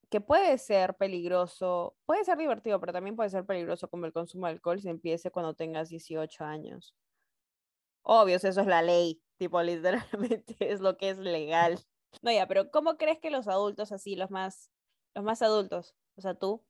que 0.10 0.22
puede 0.22 0.58
ser 0.58 0.96
peligroso, 0.96 1.96
puede 2.06 2.24
ser 2.24 2.38
divertido, 2.38 2.80
pero 2.80 2.94
también 2.94 3.16
puede 3.16 3.30
ser 3.30 3.46
peligroso 3.46 3.90
como 3.90 4.06
el 4.06 4.14
consumo 4.14 4.48
de 4.48 4.54
alcohol 4.54 4.80
si 4.80 4.90
empiece 4.90 5.32
cuando 5.32 5.56
tengas 5.56 5.90
18 5.90 6.44
años. 6.44 6.96
Obvio, 8.04 8.36
eso 8.36 8.48
es 8.48 8.56
la 8.68 8.82
ley, 8.82 9.22
tipo 9.38 9.62
literalmente 9.62 10.56
es 10.60 10.80
lo 10.80 10.98
que 10.98 11.10
es 11.10 11.18
legal. 11.18 11.80
No, 12.22 12.32
ya, 12.32 12.48
pero 12.48 12.72
¿cómo 12.72 12.98
crees 12.98 13.20
que 13.20 13.32
los 13.32 13.48
adultos 13.48 13.92
así, 13.92 14.16
los 14.16 14.32
más, 14.32 14.72
los 15.16 15.26
más 15.26 15.42
adultos, 15.42 15.96
o 16.16 16.22
sea, 16.22 16.36
tú, 16.36 16.64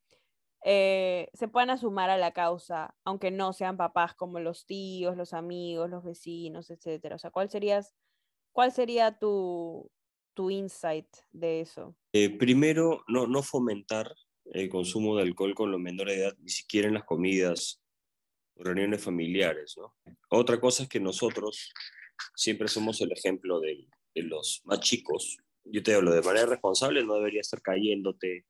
eh, 0.63 1.29
se 1.33 1.47
puedan 1.47 1.77
sumar 1.77 2.09
a 2.09 2.17
la 2.17 2.31
causa, 2.31 2.95
aunque 3.03 3.29
no 3.29 3.53
sean 3.53 3.77
papás 3.77 4.15
como 4.15 4.39
los 4.39 4.65
tíos, 4.65 5.15
los 5.15 5.33
amigos, 5.33 5.89
los 5.89 6.03
vecinos, 6.03 6.71
etcétera? 6.71 7.15
O 7.15 7.19
sea, 7.19 7.29
¿cuál 7.29 7.49
serías, 7.49 7.93
cuál 8.51 8.71
sería 8.71 9.19
tu, 9.19 9.91
tu 10.33 10.49
insight 10.49 11.07
de 11.31 11.61
eso? 11.61 11.95
Eh, 12.13 12.35
primero, 12.35 13.03
no, 13.07 13.27
no 13.27 13.43
fomentar 13.43 14.15
el 14.45 14.69
consumo 14.69 15.15
de 15.15 15.23
alcohol 15.23 15.53
con 15.53 15.71
los 15.71 15.79
menores 15.79 16.15
de 16.15 16.23
edad, 16.23 16.37
ni 16.39 16.49
siquiera 16.49 16.87
en 16.87 16.95
las 16.95 17.03
comidas, 17.03 17.81
reuniones 18.55 19.03
familiares, 19.03 19.75
¿no? 19.77 19.93
Otra 20.29 20.59
cosa 20.59 20.83
es 20.83 20.89
que 20.89 20.99
nosotros 20.99 21.71
siempre 22.35 22.67
somos 22.67 23.01
el 23.01 23.11
ejemplo 23.11 23.59
de, 23.59 23.87
de 24.15 24.23
los 24.23 24.61
más 24.65 24.79
chicos. 24.79 25.37
Yo 25.63 25.83
te 25.83 25.93
hablo 25.93 26.11
de 26.11 26.21
manera 26.21 26.45
responsable, 26.45 27.03
no 27.03 27.15
debería 27.15 27.41
estar 27.41 27.61
cayéndote 27.61 28.45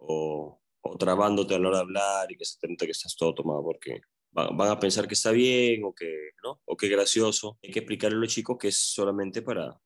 o, 0.00 0.60
o 0.82 0.96
trabándote 0.98 1.54
a 1.54 1.58
la 1.58 1.68
hora 1.68 1.78
de 1.78 1.82
hablar 1.82 2.32
y 2.32 2.36
que 2.36 2.44
se 2.44 2.58
te 2.58 2.68
note 2.68 2.86
que 2.86 2.92
estás 2.92 3.16
todo 3.16 3.34
tomado 3.34 3.62
porque 3.62 4.00
van 4.32 4.70
a 4.70 4.78
pensar 4.78 5.08
que 5.08 5.14
está 5.14 5.32
bien 5.32 5.84
o 5.84 5.94
que, 5.94 6.30
¿no? 6.44 6.60
o 6.64 6.76
que 6.76 6.88
gracioso. 6.88 7.58
Hay 7.62 7.70
que 7.70 7.80
explicarle 7.80 8.16
a 8.16 8.20
los 8.20 8.32
chicos 8.32 8.56
que 8.58 8.68
es 8.68 8.76
solamente 8.76 9.42
para, 9.42 9.78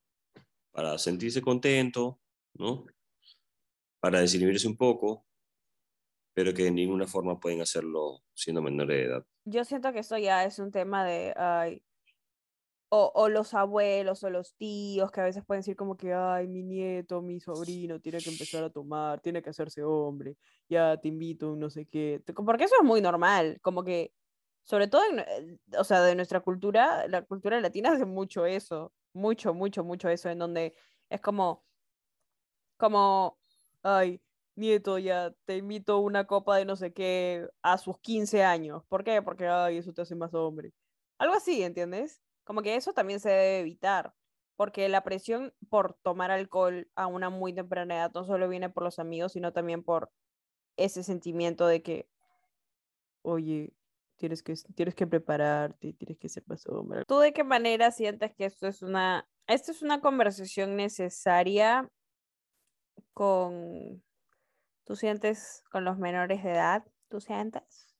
para 0.71 0.97
sentirse 0.97 1.41
contento, 1.41 2.19
¿no? 2.53 2.85
Para 3.99 4.19
desinhibirse 4.19 4.67
un 4.67 4.77
poco, 4.77 5.25
pero 6.33 6.53
que 6.53 6.63
de 6.63 6.71
ninguna 6.71 7.07
forma 7.07 7.39
pueden 7.39 7.61
hacerlo 7.61 8.21
siendo 8.33 8.61
menores 8.61 8.97
de 8.97 9.03
edad. 9.03 9.25
Yo 9.45 9.63
siento 9.63 9.91
que 9.93 9.99
esto 9.99 10.17
ya 10.17 10.43
es 10.43 10.59
un 10.59 10.71
tema 10.71 11.05
de, 11.05 11.33
o, 12.89 13.29
los 13.29 13.53
abuelos 13.53 14.23
o 14.23 14.29
los 14.29 14.55
tíos 14.55 15.11
que 15.11 15.21
a 15.21 15.25
veces 15.25 15.43
pueden 15.45 15.61
decir 15.61 15.75
como 15.75 15.97
que, 15.97 16.13
ay, 16.13 16.47
mi 16.47 16.63
nieto, 16.63 17.21
mi 17.21 17.39
sobrino 17.39 17.99
tiene 17.99 18.19
que 18.19 18.29
empezar 18.29 18.63
a 18.63 18.69
tomar, 18.69 19.19
tiene 19.21 19.41
que 19.41 19.49
hacerse 19.49 19.83
hombre, 19.83 20.37
ya 20.69 20.97
te 20.97 21.09
invito, 21.09 21.55
no 21.55 21.69
sé 21.69 21.85
qué, 21.87 22.21
porque 22.45 22.65
eso 22.65 22.75
es 22.79 22.85
muy 22.85 23.01
normal, 23.01 23.59
como 23.61 23.83
que, 23.83 24.13
sobre 24.63 24.87
todo, 24.87 25.03
eh, 25.17 25.57
o 25.77 25.83
sea, 25.83 26.01
de 26.01 26.15
nuestra 26.15 26.39
cultura, 26.41 27.07
la 27.07 27.23
cultura 27.23 27.59
latina 27.59 27.91
hace 27.93 28.05
mucho 28.05 28.45
eso, 28.45 28.93
mucho, 29.13 29.53
mucho, 29.53 29.83
mucho 29.83 30.09
eso, 30.09 30.29
en 30.29 30.39
donde 30.39 30.75
es 31.09 31.21
como, 31.21 31.63
como, 32.77 33.37
ay, 33.83 34.21
nieto, 34.55 34.97
ya 34.99 35.33
te 35.45 35.57
invito 35.57 35.99
una 35.99 36.25
copa 36.25 36.57
de 36.57 36.65
no 36.65 36.75
sé 36.75 36.93
qué 36.93 37.47
a 37.61 37.77
sus 37.77 37.99
15 37.99 38.43
años. 38.43 38.83
¿Por 38.87 39.03
qué? 39.03 39.21
Porque, 39.21 39.47
ay, 39.47 39.77
eso 39.77 39.93
te 39.93 40.01
hace 40.01 40.15
más 40.15 40.33
hombre. 40.33 40.73
Algo 41.17 41.35
así, 41.35 41.63
¿entiendes? 41.63 42.24
Como 42.45 42.61
que 42.61 42.75
eso 42.75 42.93
también 42.93 43.19
se 43.19 43.29
debe 43.29 43.59
evitar, 43.59 44.13
porque 44.55 44.87
la 44.87 45.03
presión 45.03 45.53
por 45.69 45.95
tomar 46.01 46.31
alcohol 46.31 46.89
a 46.95 47.07
una 47.07 47.29
muy 47.29 47.53
temprana 47.53 47.95
edad 47.95 48.11
no 48.13 48.23
solo 48.23 48.47
viene 48.47 48.69
por 48.69 48.83
los 48.83 48.99
amigos, 48.99 49.33
sino 49.33 49.51
también 49.51 49.83
por 49.83 50.11
ese 50.77 51.03
sentimiento 51.03 51.67
de 51.67 51.81
que, 51.81 52.07
oye, 53.23 53.73
tienes 54.17 54.43
que, 54.43 54.53
tienes 54.75 54.95
que 54.95 55.07
prepararte, 55.07 55.93
tienes 55.93 56.17
que 56.19 56.29
ser 56.29 56.43
más 56.47 56.65
hombre. 56.67 57.03
¿Tú 57.07 57.19
de 57.19 57.33
qué 57.33 57.43
manera 57.43 57.91
sientes 57.91 58.33
que 58.35 58.45
esto 58.45 58.67
es 58.67 58.81
una, 58.81 59.27
esto 59.47 59.71
es 59.71 59.81
una 59.81 59.99
conversación 59.99 60.75
necesaria 60.75 61.89
con, 63.13 64.03
tú 64.85 64.95
sientes 64.95 65.63
con 65.71 65.83
los 65.83 65.97
menores 65.97 66.43
de 66.43 66.51
edad? 66.51 66.83
¿Tú 67.09 67.19
sientes? 67.19 67.95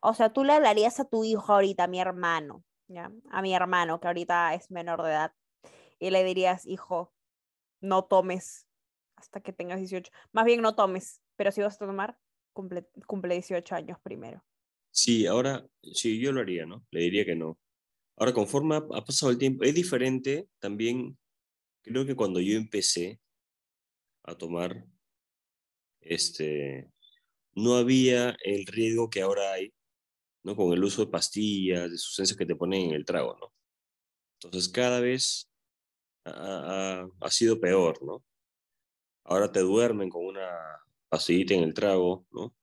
O 0.00 0.14
sea, 0.14 0.32
tú 0.32 0.44
le 0.44 0.52
hablarías 0.52 1.00
a 1.00 1.06
tu 1.06 1.24
hijo 1.24 1.52
ahorita, 1.52 1.88
mi 1.88 2.00
hermano, 2.00 2.64
¿ya? 2.88 3.10
A 3.30 3.42
mi 3.42 3.54
hermano, 3.54 4.00
que 4.00 4.08
ahorita 4.08 4.54
es 4.54 4.70
menor 4.70 5.02
de 5.02 5.10
edad, 5.10 5.34
y 5.98 6.10
le 6.10 6.24
dirías, 6.24 6.66
hijo, 6.66 7.12
no 7.80 8.04
tomes 8.04 8.66
hasta 9.16 9.40
que 9.40 9.52
tengas 9.52 9.78
18. 9.78 10.10
Más 10.32 10.44
bien 10.44 10.60
no 10.60 10.74
tomes, 10.74 11.20
pero 11.36 11.52
si 11.52 11.60
vas 11.60 11.76
a 11.76 11.86
tomar, 11.86 12.18
cumple, 12.52 12.88
cumple 13.06 13.34
18 13.34 13.74
años 13.74 13.98
primero. 14.00 14.44
Sí, 14.90 15.26
ahora, 15.26 15.66
sí, 15.82 16.18
yo 16.20 16.32
lo 16.32 16.40
haría, 16.40 16.66
¿no? 16.66 16.84
Le 16.90 17.00
diría 17.00 17.24
que 17.24 17.36
no. 17.36 17.58
Ahora, 18.16 18.32
conforme 18.32 18.76
ha 18.76 19.04
pasado 19.04 19.30
el 19.30 19.38
tiempo, 19.38 19.64
es 19.64 19.74
diferente 19.74 20.48
también, 20.58 21.18
creo 21.82 22.04
que 22.04 22.16
cuando 22.16 22.40
yo 22.40 22.56
empecé 22.56 23.20
a 24.24 24.34
tomar, 24.34 24.84
este, 26.00 26.90
no 27.54 27.76
había 27.76 28.36
el 28.42 28.66
riesgo 28.66 29.10
que 29.10 29.22
ahora 29.22 29.52
hay, 29.52 29.72
¿no? 30.48 30.56
Con 30.56 30.72
el 30.72 30.82
uso 30.82 31.04
de 31.04 31.10
pastillas, 31.10 31.90
de 31.90 31.98
sustancias 31.98 32.36
que 32.36 32.46
te 32.46 32.56
ponen 32.56 32.88
en 32.88 32.94
el 32.94 33.04
trago, 33.04 33.36
¿no? 33.38 33.52
Entonces, 34.40 34.70
cada 34.70 34.98
vez 35.00 35.50
ha, 36.24 37.06
sido 37.28 37.60
peor, 37.60 38.02
¿no? 38.02 38.24
Ahora 39.24 39.52
te 39.52 39.60
duermen 39.60 40.08
con 40.08 40.24
una 40.24 40.48
pastillita 41.10 41.52
en 41.52 41.64
el 41.64 41.74
trago, 41.74 42.26
¿no? 42.32 42.56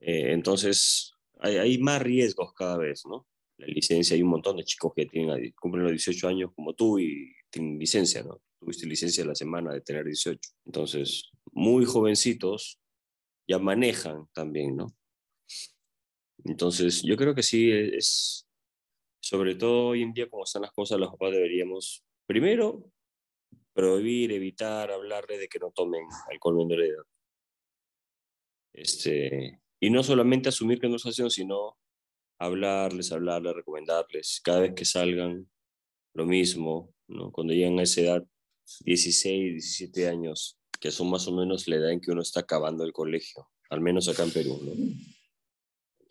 Eh, 0.00 0.32
entonces, 0.32 1.14
hay, 1.38 1.56
hay, 1.56 1.78
más 1.78 2.02
riesgos 2.02 2.52
cada 2.52 2.76
vez, 2.76 3.06
¿no? 3.06 3.26
La 3.56 3.66
licencia, 3.66 4.14
hay 4.14 4.22
un 4.22 4.28
montón 4.28 4.58
de 4.58 4.64
chicos 4.64 4.92
que 4.94 5.06
tienen, 5.06 5.50
cumplen 5.52 5.84
los 5.84 5.92
18 5.92 6.28
años 6.28 6.50
como 6.54 6.74
tú 6.74 6.98
y 6.98 7.34
tienen 7.48 7.78
licencia, 7.78 8.22
¿no? 8.22 8.42
Tuviste 8.58 8.86
licencia 8.86 9.24
la 9.24 9.34
semana 9.34 9.72
de 9.72 9.80
tener 9.80 10.04
18. 10.04 10.38
Entonces, 10.66 11.30
muy 11.52 11.86
jovencitos 11.86 12.78
ya 13.48 13.58
manejan 13.58 14.26
también, 14.34 14.76
¿no? 14.76 14.94
Entonces, 16.44 17.02
yo 17.02 17.16
creo 17.16 17.34
que 17.34 17.42
sí 17.42 17.70
es, 17.70 18.46
sobre 19.20 19.54
todo 19.54 19.88
hoy 19.88 20.02
en 20.02 20.12
día 20.12 20.28
como 20.28 20.44
están 20.44 20.62
las 20.62 20.72
cosas, 20.72 20.98
los 20.98 21.10
papás 21.10 21.32
deberíamos, 21.32 22.04
primero, 22.26 22.90
prohibir, 23.72 24.32
evitar, 24.32 24.90
hablarle 24.90 25.38
de 25.38 25.48
que 25.48 25.58
no 25.58 25.70
tomen 25.70 26.04
alcohol 26.30 26.56
menor 26.56 26.78
de 26.80 26.88
edad. 26.88 27.04
Este, 28.72 29.60
y 29.80 29.90
no 29.90 30.02
solamente 30.02 30.48
asumir 30.48 30.80
que 30.80 30.88
no 30.88 30.96
es 30.96 31.06
acción, 31.06 31.30
sino 31.30 31.76
hablarles, 32.38 33.12
hablarles, 33.12 33.54
recomendarles, 33.54 34.40
cada 34.42 34.60
vez 34.60 34.74
que 34.74 34.84
salgan, 34.84 35.48
lo 36.14 36.26
mismo, 36.26 36.94
¿no? 37.08 37.30
Cuando 37.32 37.52
llegan 37.52 37.78
a 37.78 37.82
esa 37.82 38.00
edad, 38.00 38.26
16, 38.84 39.52
17 39.52 40.08
años, 40.08 40.58
que 40.80 40.90
son 40.90 41.10
más 41.10 41.26
o 41.28 41.32
menos 41.32 41.68
la 41.68 41.76
edad 41.76 41.90
en 41.90 42.00
que 42.00 42.10
uno 42.10 42.22
está 42.22 42.40
acabando 42.40 42.84
el 42.84 42.92
colegio, 42.92 43.48
al 43.70 43.80
menos 43.80 44.08
acá 44.08 44.24
en 44.24 44.32
Perú, 44.32 44.60
¿no? 44.62 44.72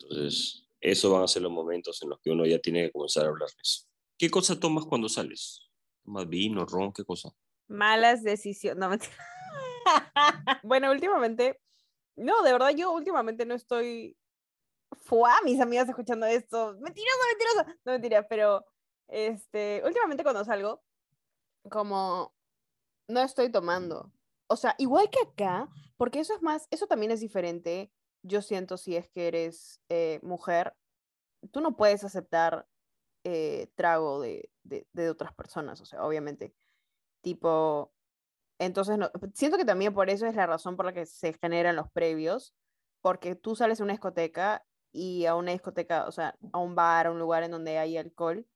Entonces, 0.08 0.66
esos 0.80 1.12
van 1.12 1.22
a 1.22 1.28
ser 1.28 1.42
los 1.42 1.52
momentos 1.52 2.02
en 2.02 2.10
los 2.10 2.20
que 2.20 2.30
uno 2.30 2.46
ya 2.46 2.58
tiene 2.58 2.86
que 2.86 2.92
comenzar 2.92 3.24
a 3.24 3.28
hablarles. 3.28 3.88
¿Qué 4.18 4.30
cosa 4.30 4.58
tomas 4.58 4.84
cuando 4.84 5.08
sales? 5.08 5.70
¿Tomas 6.04 6.28
vino, 6.28 6.64
ron, 6.64 6.92
qué 6.92 7.04
cosa? 7.04 7.30
Malas 7.68 8.22
decisiones. 8.22 8.78
No, 8.78 8.90
bueno, 10.62 10.90
últimamente 10.90 11.60
no, 12.16 12.42
de 12.42 12.52
verdad, 12.52 12.70
yo 12.70 12.92
últimamente 12.92 13.44
no 13.46 13.54
estoy. 13.54 14.16
Fue 15.02 15.30
mis 15.44 15.60
amigas 15.60 15.88
escuchando 15.88 16.26
esto. 16.26 16.76
Mentirosa, 16.78 17.18
mentirosa. 17.28 17.78
No 17.84 17.92
mentira, 17.92 18.28
pero 18.28 18.64
este, 19.08 19.82
últimamente 19.84 20.22
cuando 20.22 20.44
salgo, 20.44 20.82
como 21.70 22.34
no 23.08 23.20
estoy 23.20 23.50
tomando. 23.50 24.12
O 24.46 24.56
sea, 24.56 24.74
igual 24.78 25.10
que 25.10 25.20
acá, 25.20 25.68
porque 25.96 26.20
eso 26.20 26.34
es 26.34 26.42
más, 26.42 26.68
eso 26.70 26.86
también 26.86 27.10
es 27.10 27.20
diferente. 27.20 27.90
Yo 28.24 28.42
siento 28.42 28.76
si 28.76 28.96
es 28.96 29.08
que 29.10 29.28
eres 29.28 29.82
eh, 29.90 30.18
mujer, 30.22 30.74
tú 31.52 31.60
no 31.60 31.76
puedes 31.76 32.04
aceptar 32.04 32.66
eh, 33.24 33.68
trago 33.76 34.20
de, 34.20 34.50
de, 34.62 34.86
de 34.92 35.10
otras 35.10 35.34
personas, 35.34 35.80
o 35.80 35.86
sea, 35.86 36.04
obviamente. 36.04 36.54
Tipo, 37.22 37.92
entonces, 38.58 38.98
no, 38.98 39.10
siento 39.34 39.58
que 39.58 39.64
también 39.64 39.94
por 39.94 40.10
eso 40.10 40.26
es 40.26 40.34
la 40.34 40.46
razón 40.46 40.76
por 40.76 40.86
la 40.86 40.92
que 40.92 41.06
se 41.06 41.34
generan 41.34 41.76
los 41.76 41.90
previos, 41.90 42.54
porque 43.02 43.34
tú 43.34 43.56
sales 43.56 43.80
a 43.80 43.84
una 43.84 43.92
discoteca 43.94 44.64
y 44.92 45.26
a 45.26 45.34
una 45.34 45.52
discoteca, 45.52 46.06
o 46.06 46.12
sea, 46.12 46.36
a 46.52 46.58
un 46.58 46.74
bar, 46.74 47.06
a 47.06 47.10
un 47.12 47.18
lugar 47.18 47.42
en 47.42 47.50
donde 47.50 47.78
hay 47.78 47.98
alcohol, 47.98 48.46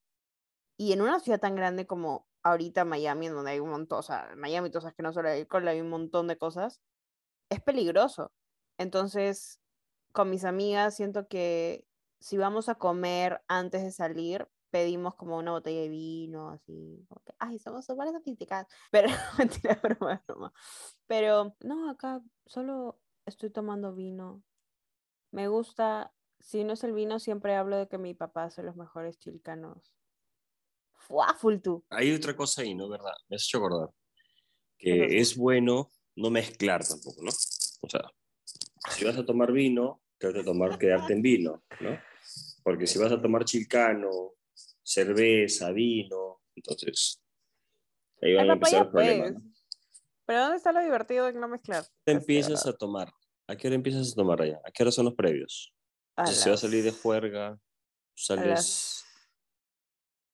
y 0.79 0.93
en 0.93 1.03
una 1.03 1.21
ciudad 1.21 1.41
tan 1.41 1.57
grande 1.57 1.87
como 1.87 2.29
ahorita 2.43 2.85
Miami, 2.85 3.27
en 3.27 3.35
donde 3.35 3.53
hay 3.53 3.61
un 3.61 3.71
montón, 3.71 3.99
o 3.99 4.03
sea, 4.03 4.33
Miami, 4.37 4.71
tú 4.71 4.81
sabes 4.81 4.95
que 4.97 5.03
no 5.03 5.13
solo 5.13 5.29
hay 5.29 5.41
alcohol, 5.41 5.69
hay 5.69 5.81
un 5.81 5.91
montón 5.91 6.29
de 6.29 6.39
cosas, 6.39 6.81
es 7.51 7.61
peligroso. 7.63 8.33
Entonces, 8.79 9.61
con 10.13 10.31
mis 10.31 10.45
amigas, 10.45 10.97
siento 10.97 11.29
que 11.29 11.87
si 12.21 12.39
vamos 12.39 12.69
a 12.69 12.77
comer 12.77 13.43
antes 13.49 13.83
de 13.83 13.93
salir, 13.93 14.49
pedimos 14.71 15.15
como 15.15 15.37
una 15.37 15.53
botella 15.53 15.81
de 15.83 15.89
vino, 15.89 16.51
así, 16.51 17.05
como 17.09 17.21
que, 17.25 17.35
ay, 17.39 17.59
somos 17.59 17.87
súper 17.87 18.09
sofisticadas, 18.13 18.67
pero 18.91 19.09
mentira, 19.39 19.79
broma, 19.83 20.23
broma. 20.27 20.53
Pero 21.07 21.57
no, 21.61 21.91
acá 21.91 22.23
solo 22.47 23.01
Estoy 23.29 23.51
tomando 23.51 23.95
vino. 23.95 24.43
Me 25.33 25.49
gusta, 25.49 26.15
si 26.41 26.65
no 26.65 26.73
es 26.73 26.83
el 26.83 26.95
vino, 26.95 27.19
siempre 27.19 27.55
hablo 27.55 27.77
de 27.77 27.87
que 27.87 27.99
mi 27.99 28.15
papá 28.15 28.45
hace 28.45 28.63
los 28.63 28.75
mejores 28.75 29.19
chilcanos. 29.19 29.93
Full 31.39 31.59
tú. 31.59 31.85
Hay 31.91 32.15
otra 32.15 32.35
cosa 32.35 32.63
ahí, 32.63 32.75
¿no? 32.75 32.89
¿Verdad? 32.89 33.13
Me 33.29 33.37
has 33.37 33.45
hecho 33.45 33.59
acordar. 33.59 33.91
Que 34.79 35.21
es 35.21 35.37
bueno 35.37 35.91
no 36.17 36.31
mezclar 36.31 36.87
tampoco, 36.87 37.23
¿no? 37.23 37.31
O 37.83 37.89
sea, 37.89 38.11
si 38.91 39.05
vas 39.05 39.17
a 39.17 39.25
tomar 39.25 39.53
vino, 39.53 40.03
trata 40.19 40.39
de 40.39 40.45
tomar, 40.45 40.79
quedarte 40.79 41.13
en 41.13 41.23
vino, 41.23 41.63
¿no? 41.81 42.03
Porque 42.63 42.87
si 42.87 42.99
vas 42.99 43.13
a 43.13 43.21
tomar 43.21 43.45
chilcano, 43.45 44.35
cerveza, 44.83 45.71
vino, 45.73 46.41
entonces 46.55 47.21
ahí 48.23 48.35
van 48.35 48.51
a 48.51 48.53
empezar 48.55 48.81
los 48.81 48.93
problemas. 48.93 49.33
¿no? 49.35 49.43
Pero 50.27 50.41
¿dónde 50.43 50.57
está 50.57 50.73
lo 50.73 50.83
divertido 50.83 51.27
de 51.27 51.33
no 51.35 51.49
mezclar? 51.49 51.83
¿Qué 51.85 51.89
Este, 52.13 52.13
empiezas 52.13 52.67
a 52.67 52.73
tomar? 52.73 53.13
¿A 53.47 53.57
qué 53.57 53.69
hora 53.69 53.77
empiezas 53.77 54.13
a 54.13 54.15
tomar 54.15 54.43
allá? 54.43 54.61
¿A 54.65 54.71
qué 54.71 54.83
hora 54.83 54.93
son 54.93 55.07
los 55.07 55.15
previos? 55.15 55.73
a 56.17 56.27
si 56.27 56.51
vas 56.51 56.65
a 56.65 56.67
salir 56.69 56.83
de 56.83 56.91
las- 56.91 57.01
juerga, 57.01 57.49
a 57.49 57.59
sales 58.15 58.45
las 58.45 59.05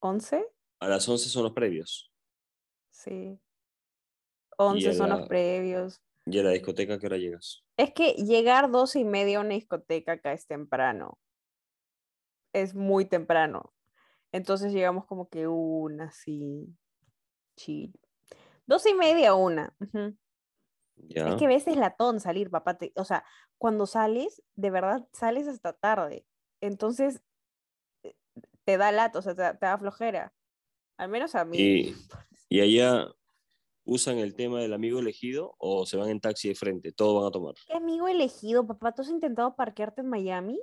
11, 0.00 0.46
a 0.80 0.88
las 0.88 1.08
11 1.08 1.28
son 1.28 1.44
los 1.44 1.52
previos. 1.52 2.10
sí. 2.90 3.38
11 4.56 4.88
a 4.90 4.94
son 4.94 5.08
la- 5.10 5.16
los 5.18 5.28
previos. 5.28 6.00
¿Y 6.26 6.38
a 6.38 6.42
la 6.42 6.50
discoteca 6.50 6.94
a 6.94 6.98
qué 6.98 7.06
hora 7.06 7.16
llegas? 7.18 7.63
Es 7.76 7.92
que 7.92 8.12
llegar 8.12 8.70
12 8.70 9.00
y 9.00 9.04
media 9.04 9.38
a 9.38 9.40
una 9.40 9.54
discoteca 9.54 10.12
acá 10.12 10.32
es 10.32 10.46
temprano. 10.46 11.18
Es 12.52 12.74
muy 12.74 13.04
temprano. 13.04 13.72
Entonces 14.32 14.72
llegamos 14.72 15.06
como 15.06 15.28
que 15.28 15.46
una, 15.48 16.10
sí. 16.12 16.66
Chill. 17.56 17.92
12 18.66 18.90
y 18.90 18.94
media, 18.94 19.34
una. 19.34 19.74
Es 21.32 21.36
que 21.36 21.44
a 21.44 21.48
veces 21.48 21.76
latón 21.76 22.20
salir, 22.20 22.50
papá. 22.50 22.78
te- 22.78 22.92
o 22.96 23.04
sea, 23.04 23.24
cuando 23.58 23.86
sales, 23.86 24.42
de 24.54 24.70
verdad 24.70 25.08
sales 25.12 25.48
hasta 25.48 25.72
tarde. 25.72 26.26
Entonces, 26.60 27.22
eh, 28.02 28.16
te 28.64 28.76
da 28.76 28.92
lato, 28.92 29.18
o 29.18 29.22
sea, 29.22 29.34
te, 29.34 29.42
da- 29.42 29.58
te 29.58 29.66
da 29.66 29.78
flojera. 29.78 30.34
Al 30.96 31.08
menos 31.08 31.34
a 31.34 31.44
mí. 31.44 31.58
Y, 31.58 31.94
y 32.48 32.60
allá 32.60 33.08
usan 33.84 34.18
el 34.18 34.34
tema 34.34 34.60
del 34.60 34.72
amigo 34.72 34.98
elegido 34.98 35.54
o 35.58 35.86
se 35.86 35.96
van 35.96 36.08
en 36.10 36.20
taxi 36.20 36.48
de 36.48 36.54
frente, 36.54 36.92
todo 36.92 37.20
van 37.20 37.28
a 37.28 37.30
tomar. 37.30 37.54
¿Qué 37.66 37.74
amigo 37.74 38.08
elegido, 38.08 38.66
papá? 38.66 38.92
¿Tú 38.92 39.02
has 39.02 39.10
intentado 39.10 39.54
parquearte 39.56 40.00
en 40.00 40.08
Miami? 40.08 40.60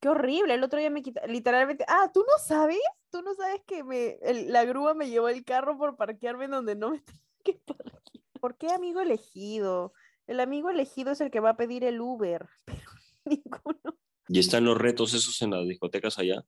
Qué 0.00 0.08
horrible. 0.08 0.54
El 0.54 0.62
otro 0.64 0.78
día 0.78 0.88
me 0.90 1.02
quita, 1.02 1.26
literalmente. 1.26 1.84
Ah, 1.88 2.10
¿tú 2.14 2.20
no 2.20 2.38
sabes? 2.42 2.78
¿Tú 3.10 3.22
no 3.22 3.34
sabes 3.34 3.60
que 3.66 3.84
me, 3.84 4.18
el- 4.22 4.50
la 4.52 4.64
grúa 4.64 4.94
me 4.94 5.10
llevó 5.10 5.28
el 5.28 5.44
carro 5.44 5.76
por 5.76 5.96
parquearme 5.96 6.48
donde 6.48 6.74
no 6.76 6.90
me 6.90 7.00
tenía 7.02 7.22
que 7.44 7.60
parquear? 7.66 8.00
¿Por 8.40 8.56
qué 8.56 8.68
amigo 8.70 9.00
elegido? 9.00 9.92
El 10.26 10.40
amigo 10.40 10.70
elegido 10.70 11.10
es 11.10 11.20
el 11.20 11.30
que 11.30 11.40
va 11.40 11.50
a 11.50 11.56
pedir 11.56 11.84
el 11.84 12.00
Uber, 12.00 12.46
pero 12.64 12.80
ninguno. 13.24 13.98
Y 14.28 14.38
están 14.38 14.64
los 14.64 14.78
retos 14.78 15.12
esos 15.12 15.42
en 15.42 15.50
las 15.50 15.66
discotecas 15.66 16.18
allá, 16.18 16.44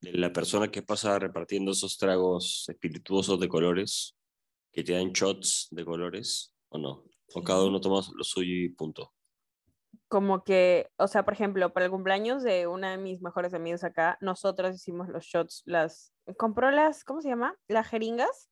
de 0.00 0.12
la 0.12 0.32
persona 0.32 0.70
que 0.70 0.82
pasa 0.82 1.18
repartiendo 1.18 1.72
esos 1.72 1.98
tragos 1.98 2.64
espirituosos 2.68 3.40
de 3.40 3.48
colores, 3.48 4.14
que 4.76 4.84
te 4.84 4.92
dan 4.92 5.12
shots 5.12 5.68
de 5.70 5.86
colores, 5.86 6.54
o 6.68 6.76
no. 6.76 7.02
O 7.34 7.42
cada 7.42 7.64
uno 7.64 7.80
toma 7.80 8.02
lo 8.14 8.22
suyo 8.22 8.52
y 8.52 8.68
punto. 8.68 9.10
Como 10.06 10.44
que, 10.44 10.90
o 10.98 11.08
sea, 11.08 11.24
por 11.24 11.32
ejemplo, 11.32 11.72
para 11.72 11.86
el 11.86 11.90
cumpleaños 11.90 12.42
de 12.42 12.66
una 12.66 12.90
de 12.90 12.98
mis 12.98 13.22
mejores 13.22 13.54
amigas 13.54 13.84
acá, 13.84 14.18
nosotros 14.20 14.76
hicimos 14.76 15.08
los 15.08 15.24
shots, 15.24 15.62
las, 15.64 16.12
compró 16.36 16.70
las, 16.70 17.04
¿cómo 17.04 17.22
se 17.22 17.30
llama? 17.30 17.56
Las 17.68 17.88
jeringas 17.88 18.50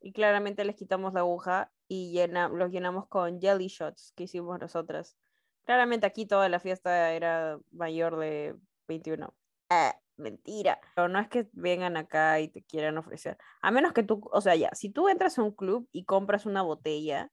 y 0.00 0.12
claramente 0.12 0.64
les 0.64 0.76
quitamos 0.76 1.12
la 1.14 1.20
aguja 1.20 1.72
y 1.88 2.12
llena, 2.12 2.48
los 2.48 2.70
llenamos 2.70 3.08
con 3.08 3.40
jelly 3.40 3.66
shots 3.66 4.12
que 4.14 4.24
hicimos 4.24 4.60
nosotras. 4.60 5.16
Claramente 5.64 6.06
aquí 6.06 6.26
toda 6.26 6.48
la 6.48 6.60
fiesta 6.60 7.10
era 7.12 7.58
mayor 7.72 8.20
de 8.20 8.54
21. 8.86 9.34
Ah, 9.68 9.98
mentira. 10.16 10.80
Pero 10.94 11.08
no 11.08 11.18
es 11.18 11.28
que 11.28 11.48
vengan 11.52 11.96
acá 11.96 12.40
y 12.40 12.48
te 12.48 12.62
quieran 12.62 12.98
ofrecer. 12.98 13.38
A 13.62 13.70
menos 13.70 13.92
que 13.92 14.02
tú, 14.02 14.20
o 14.32 14.40
sea, 14.40 14.54
ya, 14.56 14.70
si 14.74 14.90
tú 14.90 15.08
entras 15.08 15.38
a 15.38 15.42
un 15.42 15.52
club 15.52 15.88
y 15.92 16.04
compras 16.04 16.46
una 16.46 16.62
botella, 16.62 17.30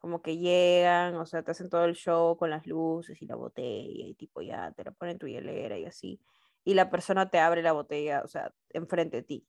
como 0.00 0.22
que 0.22 0.38
llegan, 0.38 1.14
o 1.16 1.26
sea, 1.26 1.42
te 1.42 1.50
hacen 1.50 1.68
todo 1.68 1.84
el 1.84 1.94
show 1.94 2.36
con 2.36 2.50
las 2.50 2.66
luces 2.66 3.20
y 3.20 3.26
la 3.26 3.36
botella 3.36 4.06
y 4.06 4.14
tipo 4.14 4.40
ya 4.40 4.72
te 4.72 4.84
la 4.84 4.92
ponen 4.92 5.12
en 5.12 5.18
tu 5.18 5.26
hielera 5.26 5.78
y 5.78 5.84
así. 5.84 6.20
Y 6.64 6.74
la 6.74 6.90
persona 6.90 7.30
te 7.30 7.38
abre 7.38 7.62
la 7.62 7.72
botella, 7.72 8.22
o 8.24 8.28
sea, 8.28 8.52
enfrente 8.70 9.18
de 9.18 9.22
ti. 9.22 9.46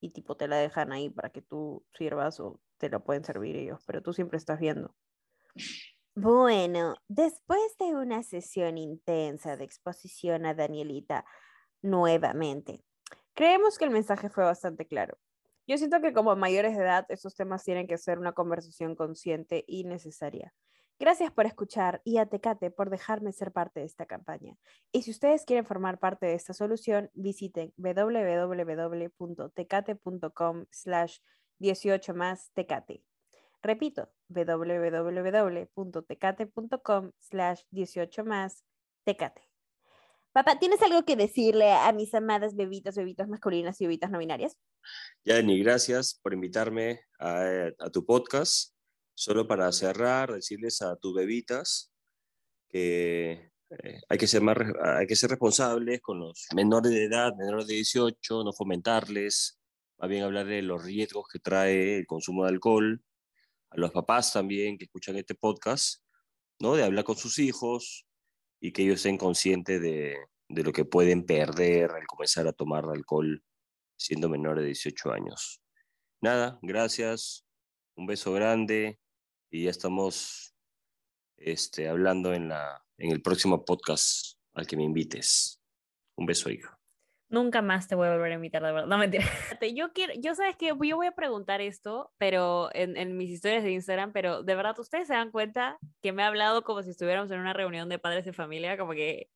Y 0.00 0.10
tipo 0.10 0.36
te 0.36 0.48
la 0.48 0.56
dejan 0.56 0.92
ahí 0.92 1.10
para 1.10 1.30
que 1.30 1.42
tú 1.42 1.84
sirvas 1.92 2.40
o 2.40 2.60
te 2.78 2.88
la 2.88 3.00
pueden 3.00 3.24
servir 3.24 3.56
ellos, 3.56 3.82
pero 3.86 4.02
tú 4.02 4.14
siempre 4.14 4.38
estás 4.38 4.58
viendo. 4.58 4.94
Bueno, 6.14 6.96
después 7.08 7.76
de 7.78 7.94
una 7.94 8.22
sesión 8.22 8.78
intensa 8.78 9.56
de 9.56 9.64
exposición 9.64 10.44
a 10.44 10.54
Danielita 10.54 11.24
nuevamente, 11.82 12.82
creemos 13.34 13.78
que 13.78 13.84
el 13.84 13.90
mensaje 13.90 14.28
fue 14.28 14.44
bastante 14.44 14.86
claro. 14.86 15.18
Yo 15.66 15.78
siento 15.78 16.00
que 16.00 16.12
como 16.12 16.36
mayores 16.36 16.76
de 16.76 16.82
edad, 16.82 17.06
estos 17.08 17.34
temas 17.36 17.64
tienen 17.64 17.86
que 17.86 17.96
ser 17.98 18.18
una 18.18 18.32
conversación 18.32 18.96
consciente 18.96 19.64
y 19.66 19.84
necesaria. 19.84 20.52
Gracias 20.98 21.32
por 21.32 21.46
escuchar 21.46 22.02
y 22.04 22.18
a 22.18 22.26
Tecate 22.26 22.70
por 22.70 22.90
dejarme 22.90 23.32
ser 23.32 23.52
parte 23.52 23.80
de 23.80 23.86
esta 23.86 24.04
campaña. 24.04 24.58
Y 24.92 25.00
si 25.02 25.12
ustedes 25.12 25.46
quieren 25.46 25.64
formar 25.64 25.98
parte 25.98 26.26
de 26.26 26.34
esta 26.34 26.52
solución, 26.52 27.10
visiten 27.14 27.72
www.tecate.com 27.78 30.66
slash 30.70 31.20
18 31.58 32.14
más 32.14 32.50
Tecate. 32.52 33.02
Repito, 33.62 34.10
www.tecate.com 34.28 37.12
slash 37.18 37.62
18 37.70 38.24
más 38.24 38.64
Tecate. 39.04 39.49
Papá, 40.32 40.58
¿tienes 40.58 40.80
algo 40.82 41.04
que 41.04 41.16
decirle 41.16 41.72
a 41.72 41.92
mis 41.92 42.14
amadas 42.14 42.54
bebitas, 42.54 42.94
bebitas 42.94 43.28
masculinas 43.28 43.80
y 43.80 43.86
bebitas 43.86 44.10
no 44.10 44.18
binarias? 44.18 44.56
Ya, 45.24 45.34
Dani, 45.34 45.58
gracias 45.58 46.20
por 46.22 46.32
invitarme 46.32 47.00
a, 47.18 47.70
a 47.78 47.90
tu 47.90 48.06
podcast. 48.06 48.74
Solo 49.14 49.46
para 49.46 49.70
cerrar, 49.72 50.32
decirles 50.32 50.82
a 50.82 50.96
tus 50.96 51.14
bebitas 51.14 51.92
que 52.68 53.50
eh, 53.70 54.00
hay, 54.08 54.18
que 54.18 54.26
ser 54.26 54.42
más, 54.42 54.56
hay 54.82 55.06
que 55.06 55.16
ser 55.16 55.30
responsables 55.30 56.00
con 56.00 56.20
los 56.20 56.46
menores 56.54 56.92
de 56.92 57.04
edad, 57.04 57.34
menores 57.36 57.66
de 57.66 57.74
18, 57.74 58.44
no 58.44 58.52
fomentarles, 58.52 59.60
más 59.98 60.10
bien 60.10 60.24
hablar 60.24 60.46
de 60.46 60.62
los 60.62 60.82
riesgos 60.82 61.26
que 61.30 61.38
trae 61.38 61.98
el 61.98 62.06
consumo 62.06 62.44
de 62.44 62.50
alcohol, 62.50 63.02
a 63.70 63.76
los 63.78 63.92
papás 63.92 64.32
también 64.32 64.76
que 64.76 64.84
escuchan 64.84 65.16
este 65.16 65.34
podcast, 65.34 66.02
¿no? 66.58 66.74
de 66.74 66.82
hablar 66.82 67.04
con 67.04 67.16
sus 67.16 67.38
hijos 67.38 68.06
y 68.60 68.72
que 68.72 68.82
ellos 68.82 68.96
estén 68.96 69.16
conscientes 69.16 69.80
de, 69.80 70.16
de 70.48 70.62
lo 70.62 70.72
que 70.72 70.84
pueden 70.84 71.24
perder 71.24 71.92
al 71.92 72.06
comenzar 72.06 72.46
a 72.46 72.52
tomar 72.52 72.84
alcohol 72.84 73.42
siendo 73.96 74.28
menores 74.28 74.62
de 74.62 74.68
18 74.68 75.12
años. 75.12 75.62
Nada, 76.20 76.58
gracias, 76.62 77.46
un 77.96 78.06
beso 78.06 78.32
grande 78.32 78.98
y 79.50 79.64
ya 79.64 79.70
estamos 79.70 80.54
este, 81.36 81.88
hablando 81.88 82.34
en, 82.34 82.48
la, 82.48 82.84
en 82.98 83.12
el 83.12 83.22
próximo 83.22 83.64
podcast 83.64 84.38
al 84.54 84.66
que 84.66 84.76
me 84.76 84.84
invites. 84.84 85.60
Un 86.16 86.26
beso, 86.26 86.50
hija. 86.50 86.79
Nunca 87.30 87.62
más 87.62 87.86
te 87.86 87.94
voy 87.94 88.08
a 88.08 88.12
volver 88.12 88.32
a 88.32 88.34
invitar, 88.34 88.60
de 88.60 88.72
verdad. 88.72 88.88
No, 88.88 88.98
mentira. 88.98 89.24
Yo 89.74 89.92
quiero, 89.92 90.12
yo 90.14 90.34
sabes 90.34 90.56
que 90.56 90.66
yo 90.66 90.96
voy 90.96 91.06
a 91.06 91.12
preguntar 91.12 91.60
esto, 91.60 92.12
pero 92.18 92.70
en, 92.74 92.96
en 92.96 93.16
mis 93.16 93.30
historias 93.30 93.62
de 93.62 93.70
Instagram, 93.70 94.12
pero 94.12 94.42
de 94.42 94.54
verdad, 94.56 94.76
ustedes 94.80 95.06
se 95.06 95.14
dan 95.14 95.30
cuenta 95.30 95.78
que 96.02 96.12
me 96.12 96.24
ha 96.24 96.26
hablado 96.26 96.64
como 96.64 96.82
si 96.82 96.90
estuviéramos 96.90 97.30
en 97.30 97.38
una 97.38 97.52
reunión 97.52 97.88
de 97.88 98.00
padres 98.00 98.24
de 98.24 98.32
familia, 98.32 98.76
como 98.76 98.92
que 98.92 99.30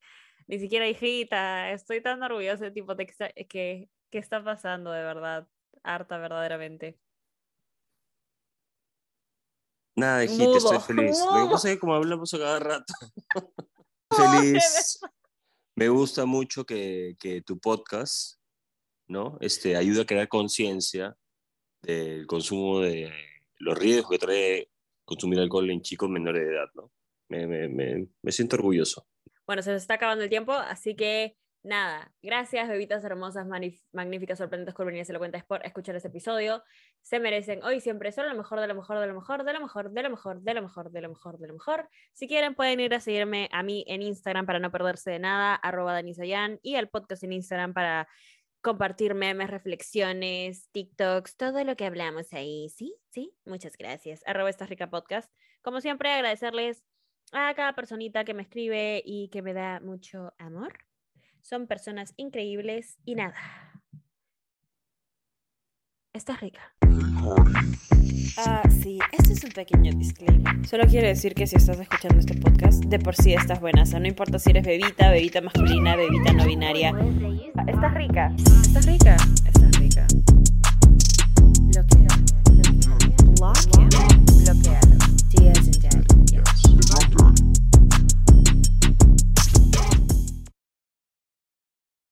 ni 0.48 0.58
siquiera 0.58 0.88
hijita, 0.88 1.70
estoy 1.70 2.02
tan 2.02 2.20
orgullosa, 2.22 2.72
tipo, 2.72 2.96
de 2.96 3.06
que, 3.06 3.12
está- 3.12 3.32
que, 3.32 3.88
¿qué 4.10 4.18
está 4.18 4.42
pasando 4.42 4.90
de 4.90 5.02
verdad? 5.02 5.46
Harta, 5.84 6.18
verdaderamente. 6.18 6.98
Nada, 9.96 10.24
hijita, 10.24 10.58
estoy 10.58 10.72
Mudo, 10.72 10.80
feliz. 10.80 11.24
Lo 11.32 11.46
que 11.46 11.52
pasa 11.52 11.68
es 11.68 11.74
que 11.74 11.80
como 11.80 11.94
hablamos 11.94 12.34
a 12.34 12.38
cada 12.38 12.58
rato, 12.58 12.92
feliz. 14.10 15.00
Me 15.76 15.88
gusta 15.88 16.24
mucho 16.24 16.64
que, 16.64 17.16
que 17.18 17.42
tu 17.42 17.58
podcast, 17.58 18.40
¿no? 19.08 19.38
Este, 19.40 19.76
ayuda 19.76 20.02
a 20.02 20.06
crear 20.06 20.28
conciencia 20.28 21.16
del 21.82 22.26
consumo 22.26 22.80
de 22.80 23.12
los 23.58 23.76
riesgos 23.76 24.10
que 24.10 24.18
trae 24.18 24.68
consumir 25.04 25.40
alcohol 25.40 25.70
en 25.70 25.82
chicos 25.82 26.08
menores 26.08 26.46
de 26.46 26.54
edad, 26.54 26.68
¿no? 26.74 26.92
Me, 27.28 27.46
me, 27.46 27.68
me, 27.68 28.08
me 28.22 28.32
siento 28.32 28.56
orgulloso. 28.56 29.06
Bueno, 29.46 29.62
se 29.62 29.72
nos 29.72 29.82
está 29.82 29.94
acabando 29.94 30.24
el 30.24 30.30
tiempo, 30.30 30.52
así 30.52 30.94
que 30.94 31.36
nada, 31.64 32.12
gracias, 32.22 32.68
bebitas 32.68 33.02
hermosas, 33.04 33.46
magníficas, 33.92 34.38
sorprendentes, 34.38 34.74
curvilineas, 34.74 35.10
elocuentes 35.10 35.42
por 35.44 35.64
escuchar 35.66 35.96
este 35.96 36.08
episodio. 36.08 36.62
Se 37.00 37.18
merecen 37.18 37.64
hoy 37.64 37.76
y 37.76 37.80
siempre 37.80 38.12
solo 38.12 38.28
lo 38.28 38.36
mejor, 38.36 38.60
de 38.60 38.68
lo 38.68 38.74
mejor, 38.74 39.00
de 39.00 39.06
lo 39.06 39.14
mejor, 39.14 39.44
de 39.44 39.52
lo 39.52 39.60
mejor, 39.60 39.90
de 39.90 40.02
lo 40.02 40.10
mejor, 40.10 40.40
de 40.42 40.54
lo 40.54 40.62
mejor, 40.62 40.90
de 40.90 41.00
lo 41.00 41.08
mejor, 41.08 41.38
de 41.38 41.48
lo 41.48 41.54
mejor. 41.54 41.88
Si 42.12 42.28
quieren, 42.28 42.54
pueden 42.54 42.80
ir 42.80 42.94
a 42.94 43.00
seguirme 43.00 43.48
a 43.50 43.62
mí 43.62 43.84
en 43.88 44.02
Instagram 44.02 44.46
para 44.46 44.58
no 44.58 44.70
perderse 44.70 45.10
de 45.10 45.18
nada, 45.18 45.54
arroba 45.54 45.94
danisayan, 45.94 46.60
y 46.62 46.76
al 46.76 46.88
podcast 46.88 47.24
en 47.24 47.32
Instagram 47.32 47.72
para 47.72 48.06
compartir 48.60 49.14
memes, 49.14 49.50
reflexiones, 49.50 50.68
TikToks, 50.72 51.36
todo 51.36 51.64
lo 51.64 51.76
que 51.76 51.86
hablamos 51.86 52.32
ahí. 52.32 52.68
Sí, 52.68 52.94
sí, 53.10 53.34
muchas 53.44 53.76
gracias. 53.76 54.22
Arroba 54.26 54.50
esta 54.50 54.66
rica 54.66 54.90
podcast. 54.90 55.32
Como 55.62 55.80
siempre, 55.80 56.10
agradecerles 56.12 56.84
a 57.32 57.54
cada 57.54 57.74
personita 57.74 58.24
que 58.24 58.34
me 58.34 58.42
escribe 58.42 59.02
y 59.04 59.28
que 59.28 59.42
me 59.42 59.54
da 59.54 59.80
mucho 59.80 60.34
amor. 60.38 60.78
Son 61.44 61.66
personas 61.66 62.14
increíbles 62.16 62.96
y 63.04 63.16
nada. 63.16 63.34
Estás 66.14 66.40
rica. 66.40 66.74
Ah, 68.38 68.62
sí, 68.70 68.98
este 69.12 69.34
es 69.34 69.44
un 69.44 69.50
pequeño 69.50 69.92
disclaimer. 69.92 70.66
Solo 70.66 70.84
quiero 70.86 71.06
decir 71.06 71.34
que 71.34 71.46
si 71.46 71.56
estás 71.56 71.78
escuchando 71.78 72.18
este 72.18 72.34
podcast, 72.34 72.82
de 72.86 72.98
por 72.98 73.14
sí 73.14 73.34
estás 73.34 73.60
buena. 73.60 73.82
O 73.82 73.86
sea, 73.86 74.00
no 74.00 74.08
importa 74.08 74.38
si 74.38 74.50
eres 74.50 74.64
bebita, 74.64 75.10
bebita 75.10 75.42
masculina, 75.42 75.96
bebita 75.96 76.32
no 76.32 76.46
binaria. 76.46 76.94
Estás 77.68 77.92
rica. 77.92 78.34
Estás 78.62 78.86
rica. 78.86 79.16
Estás 79.46 79.78
rica. 79.78 80.06
Bloquea. 81.60 82.08
Bloquea. 83.36 83.90
Bloquea. 84.40 84.83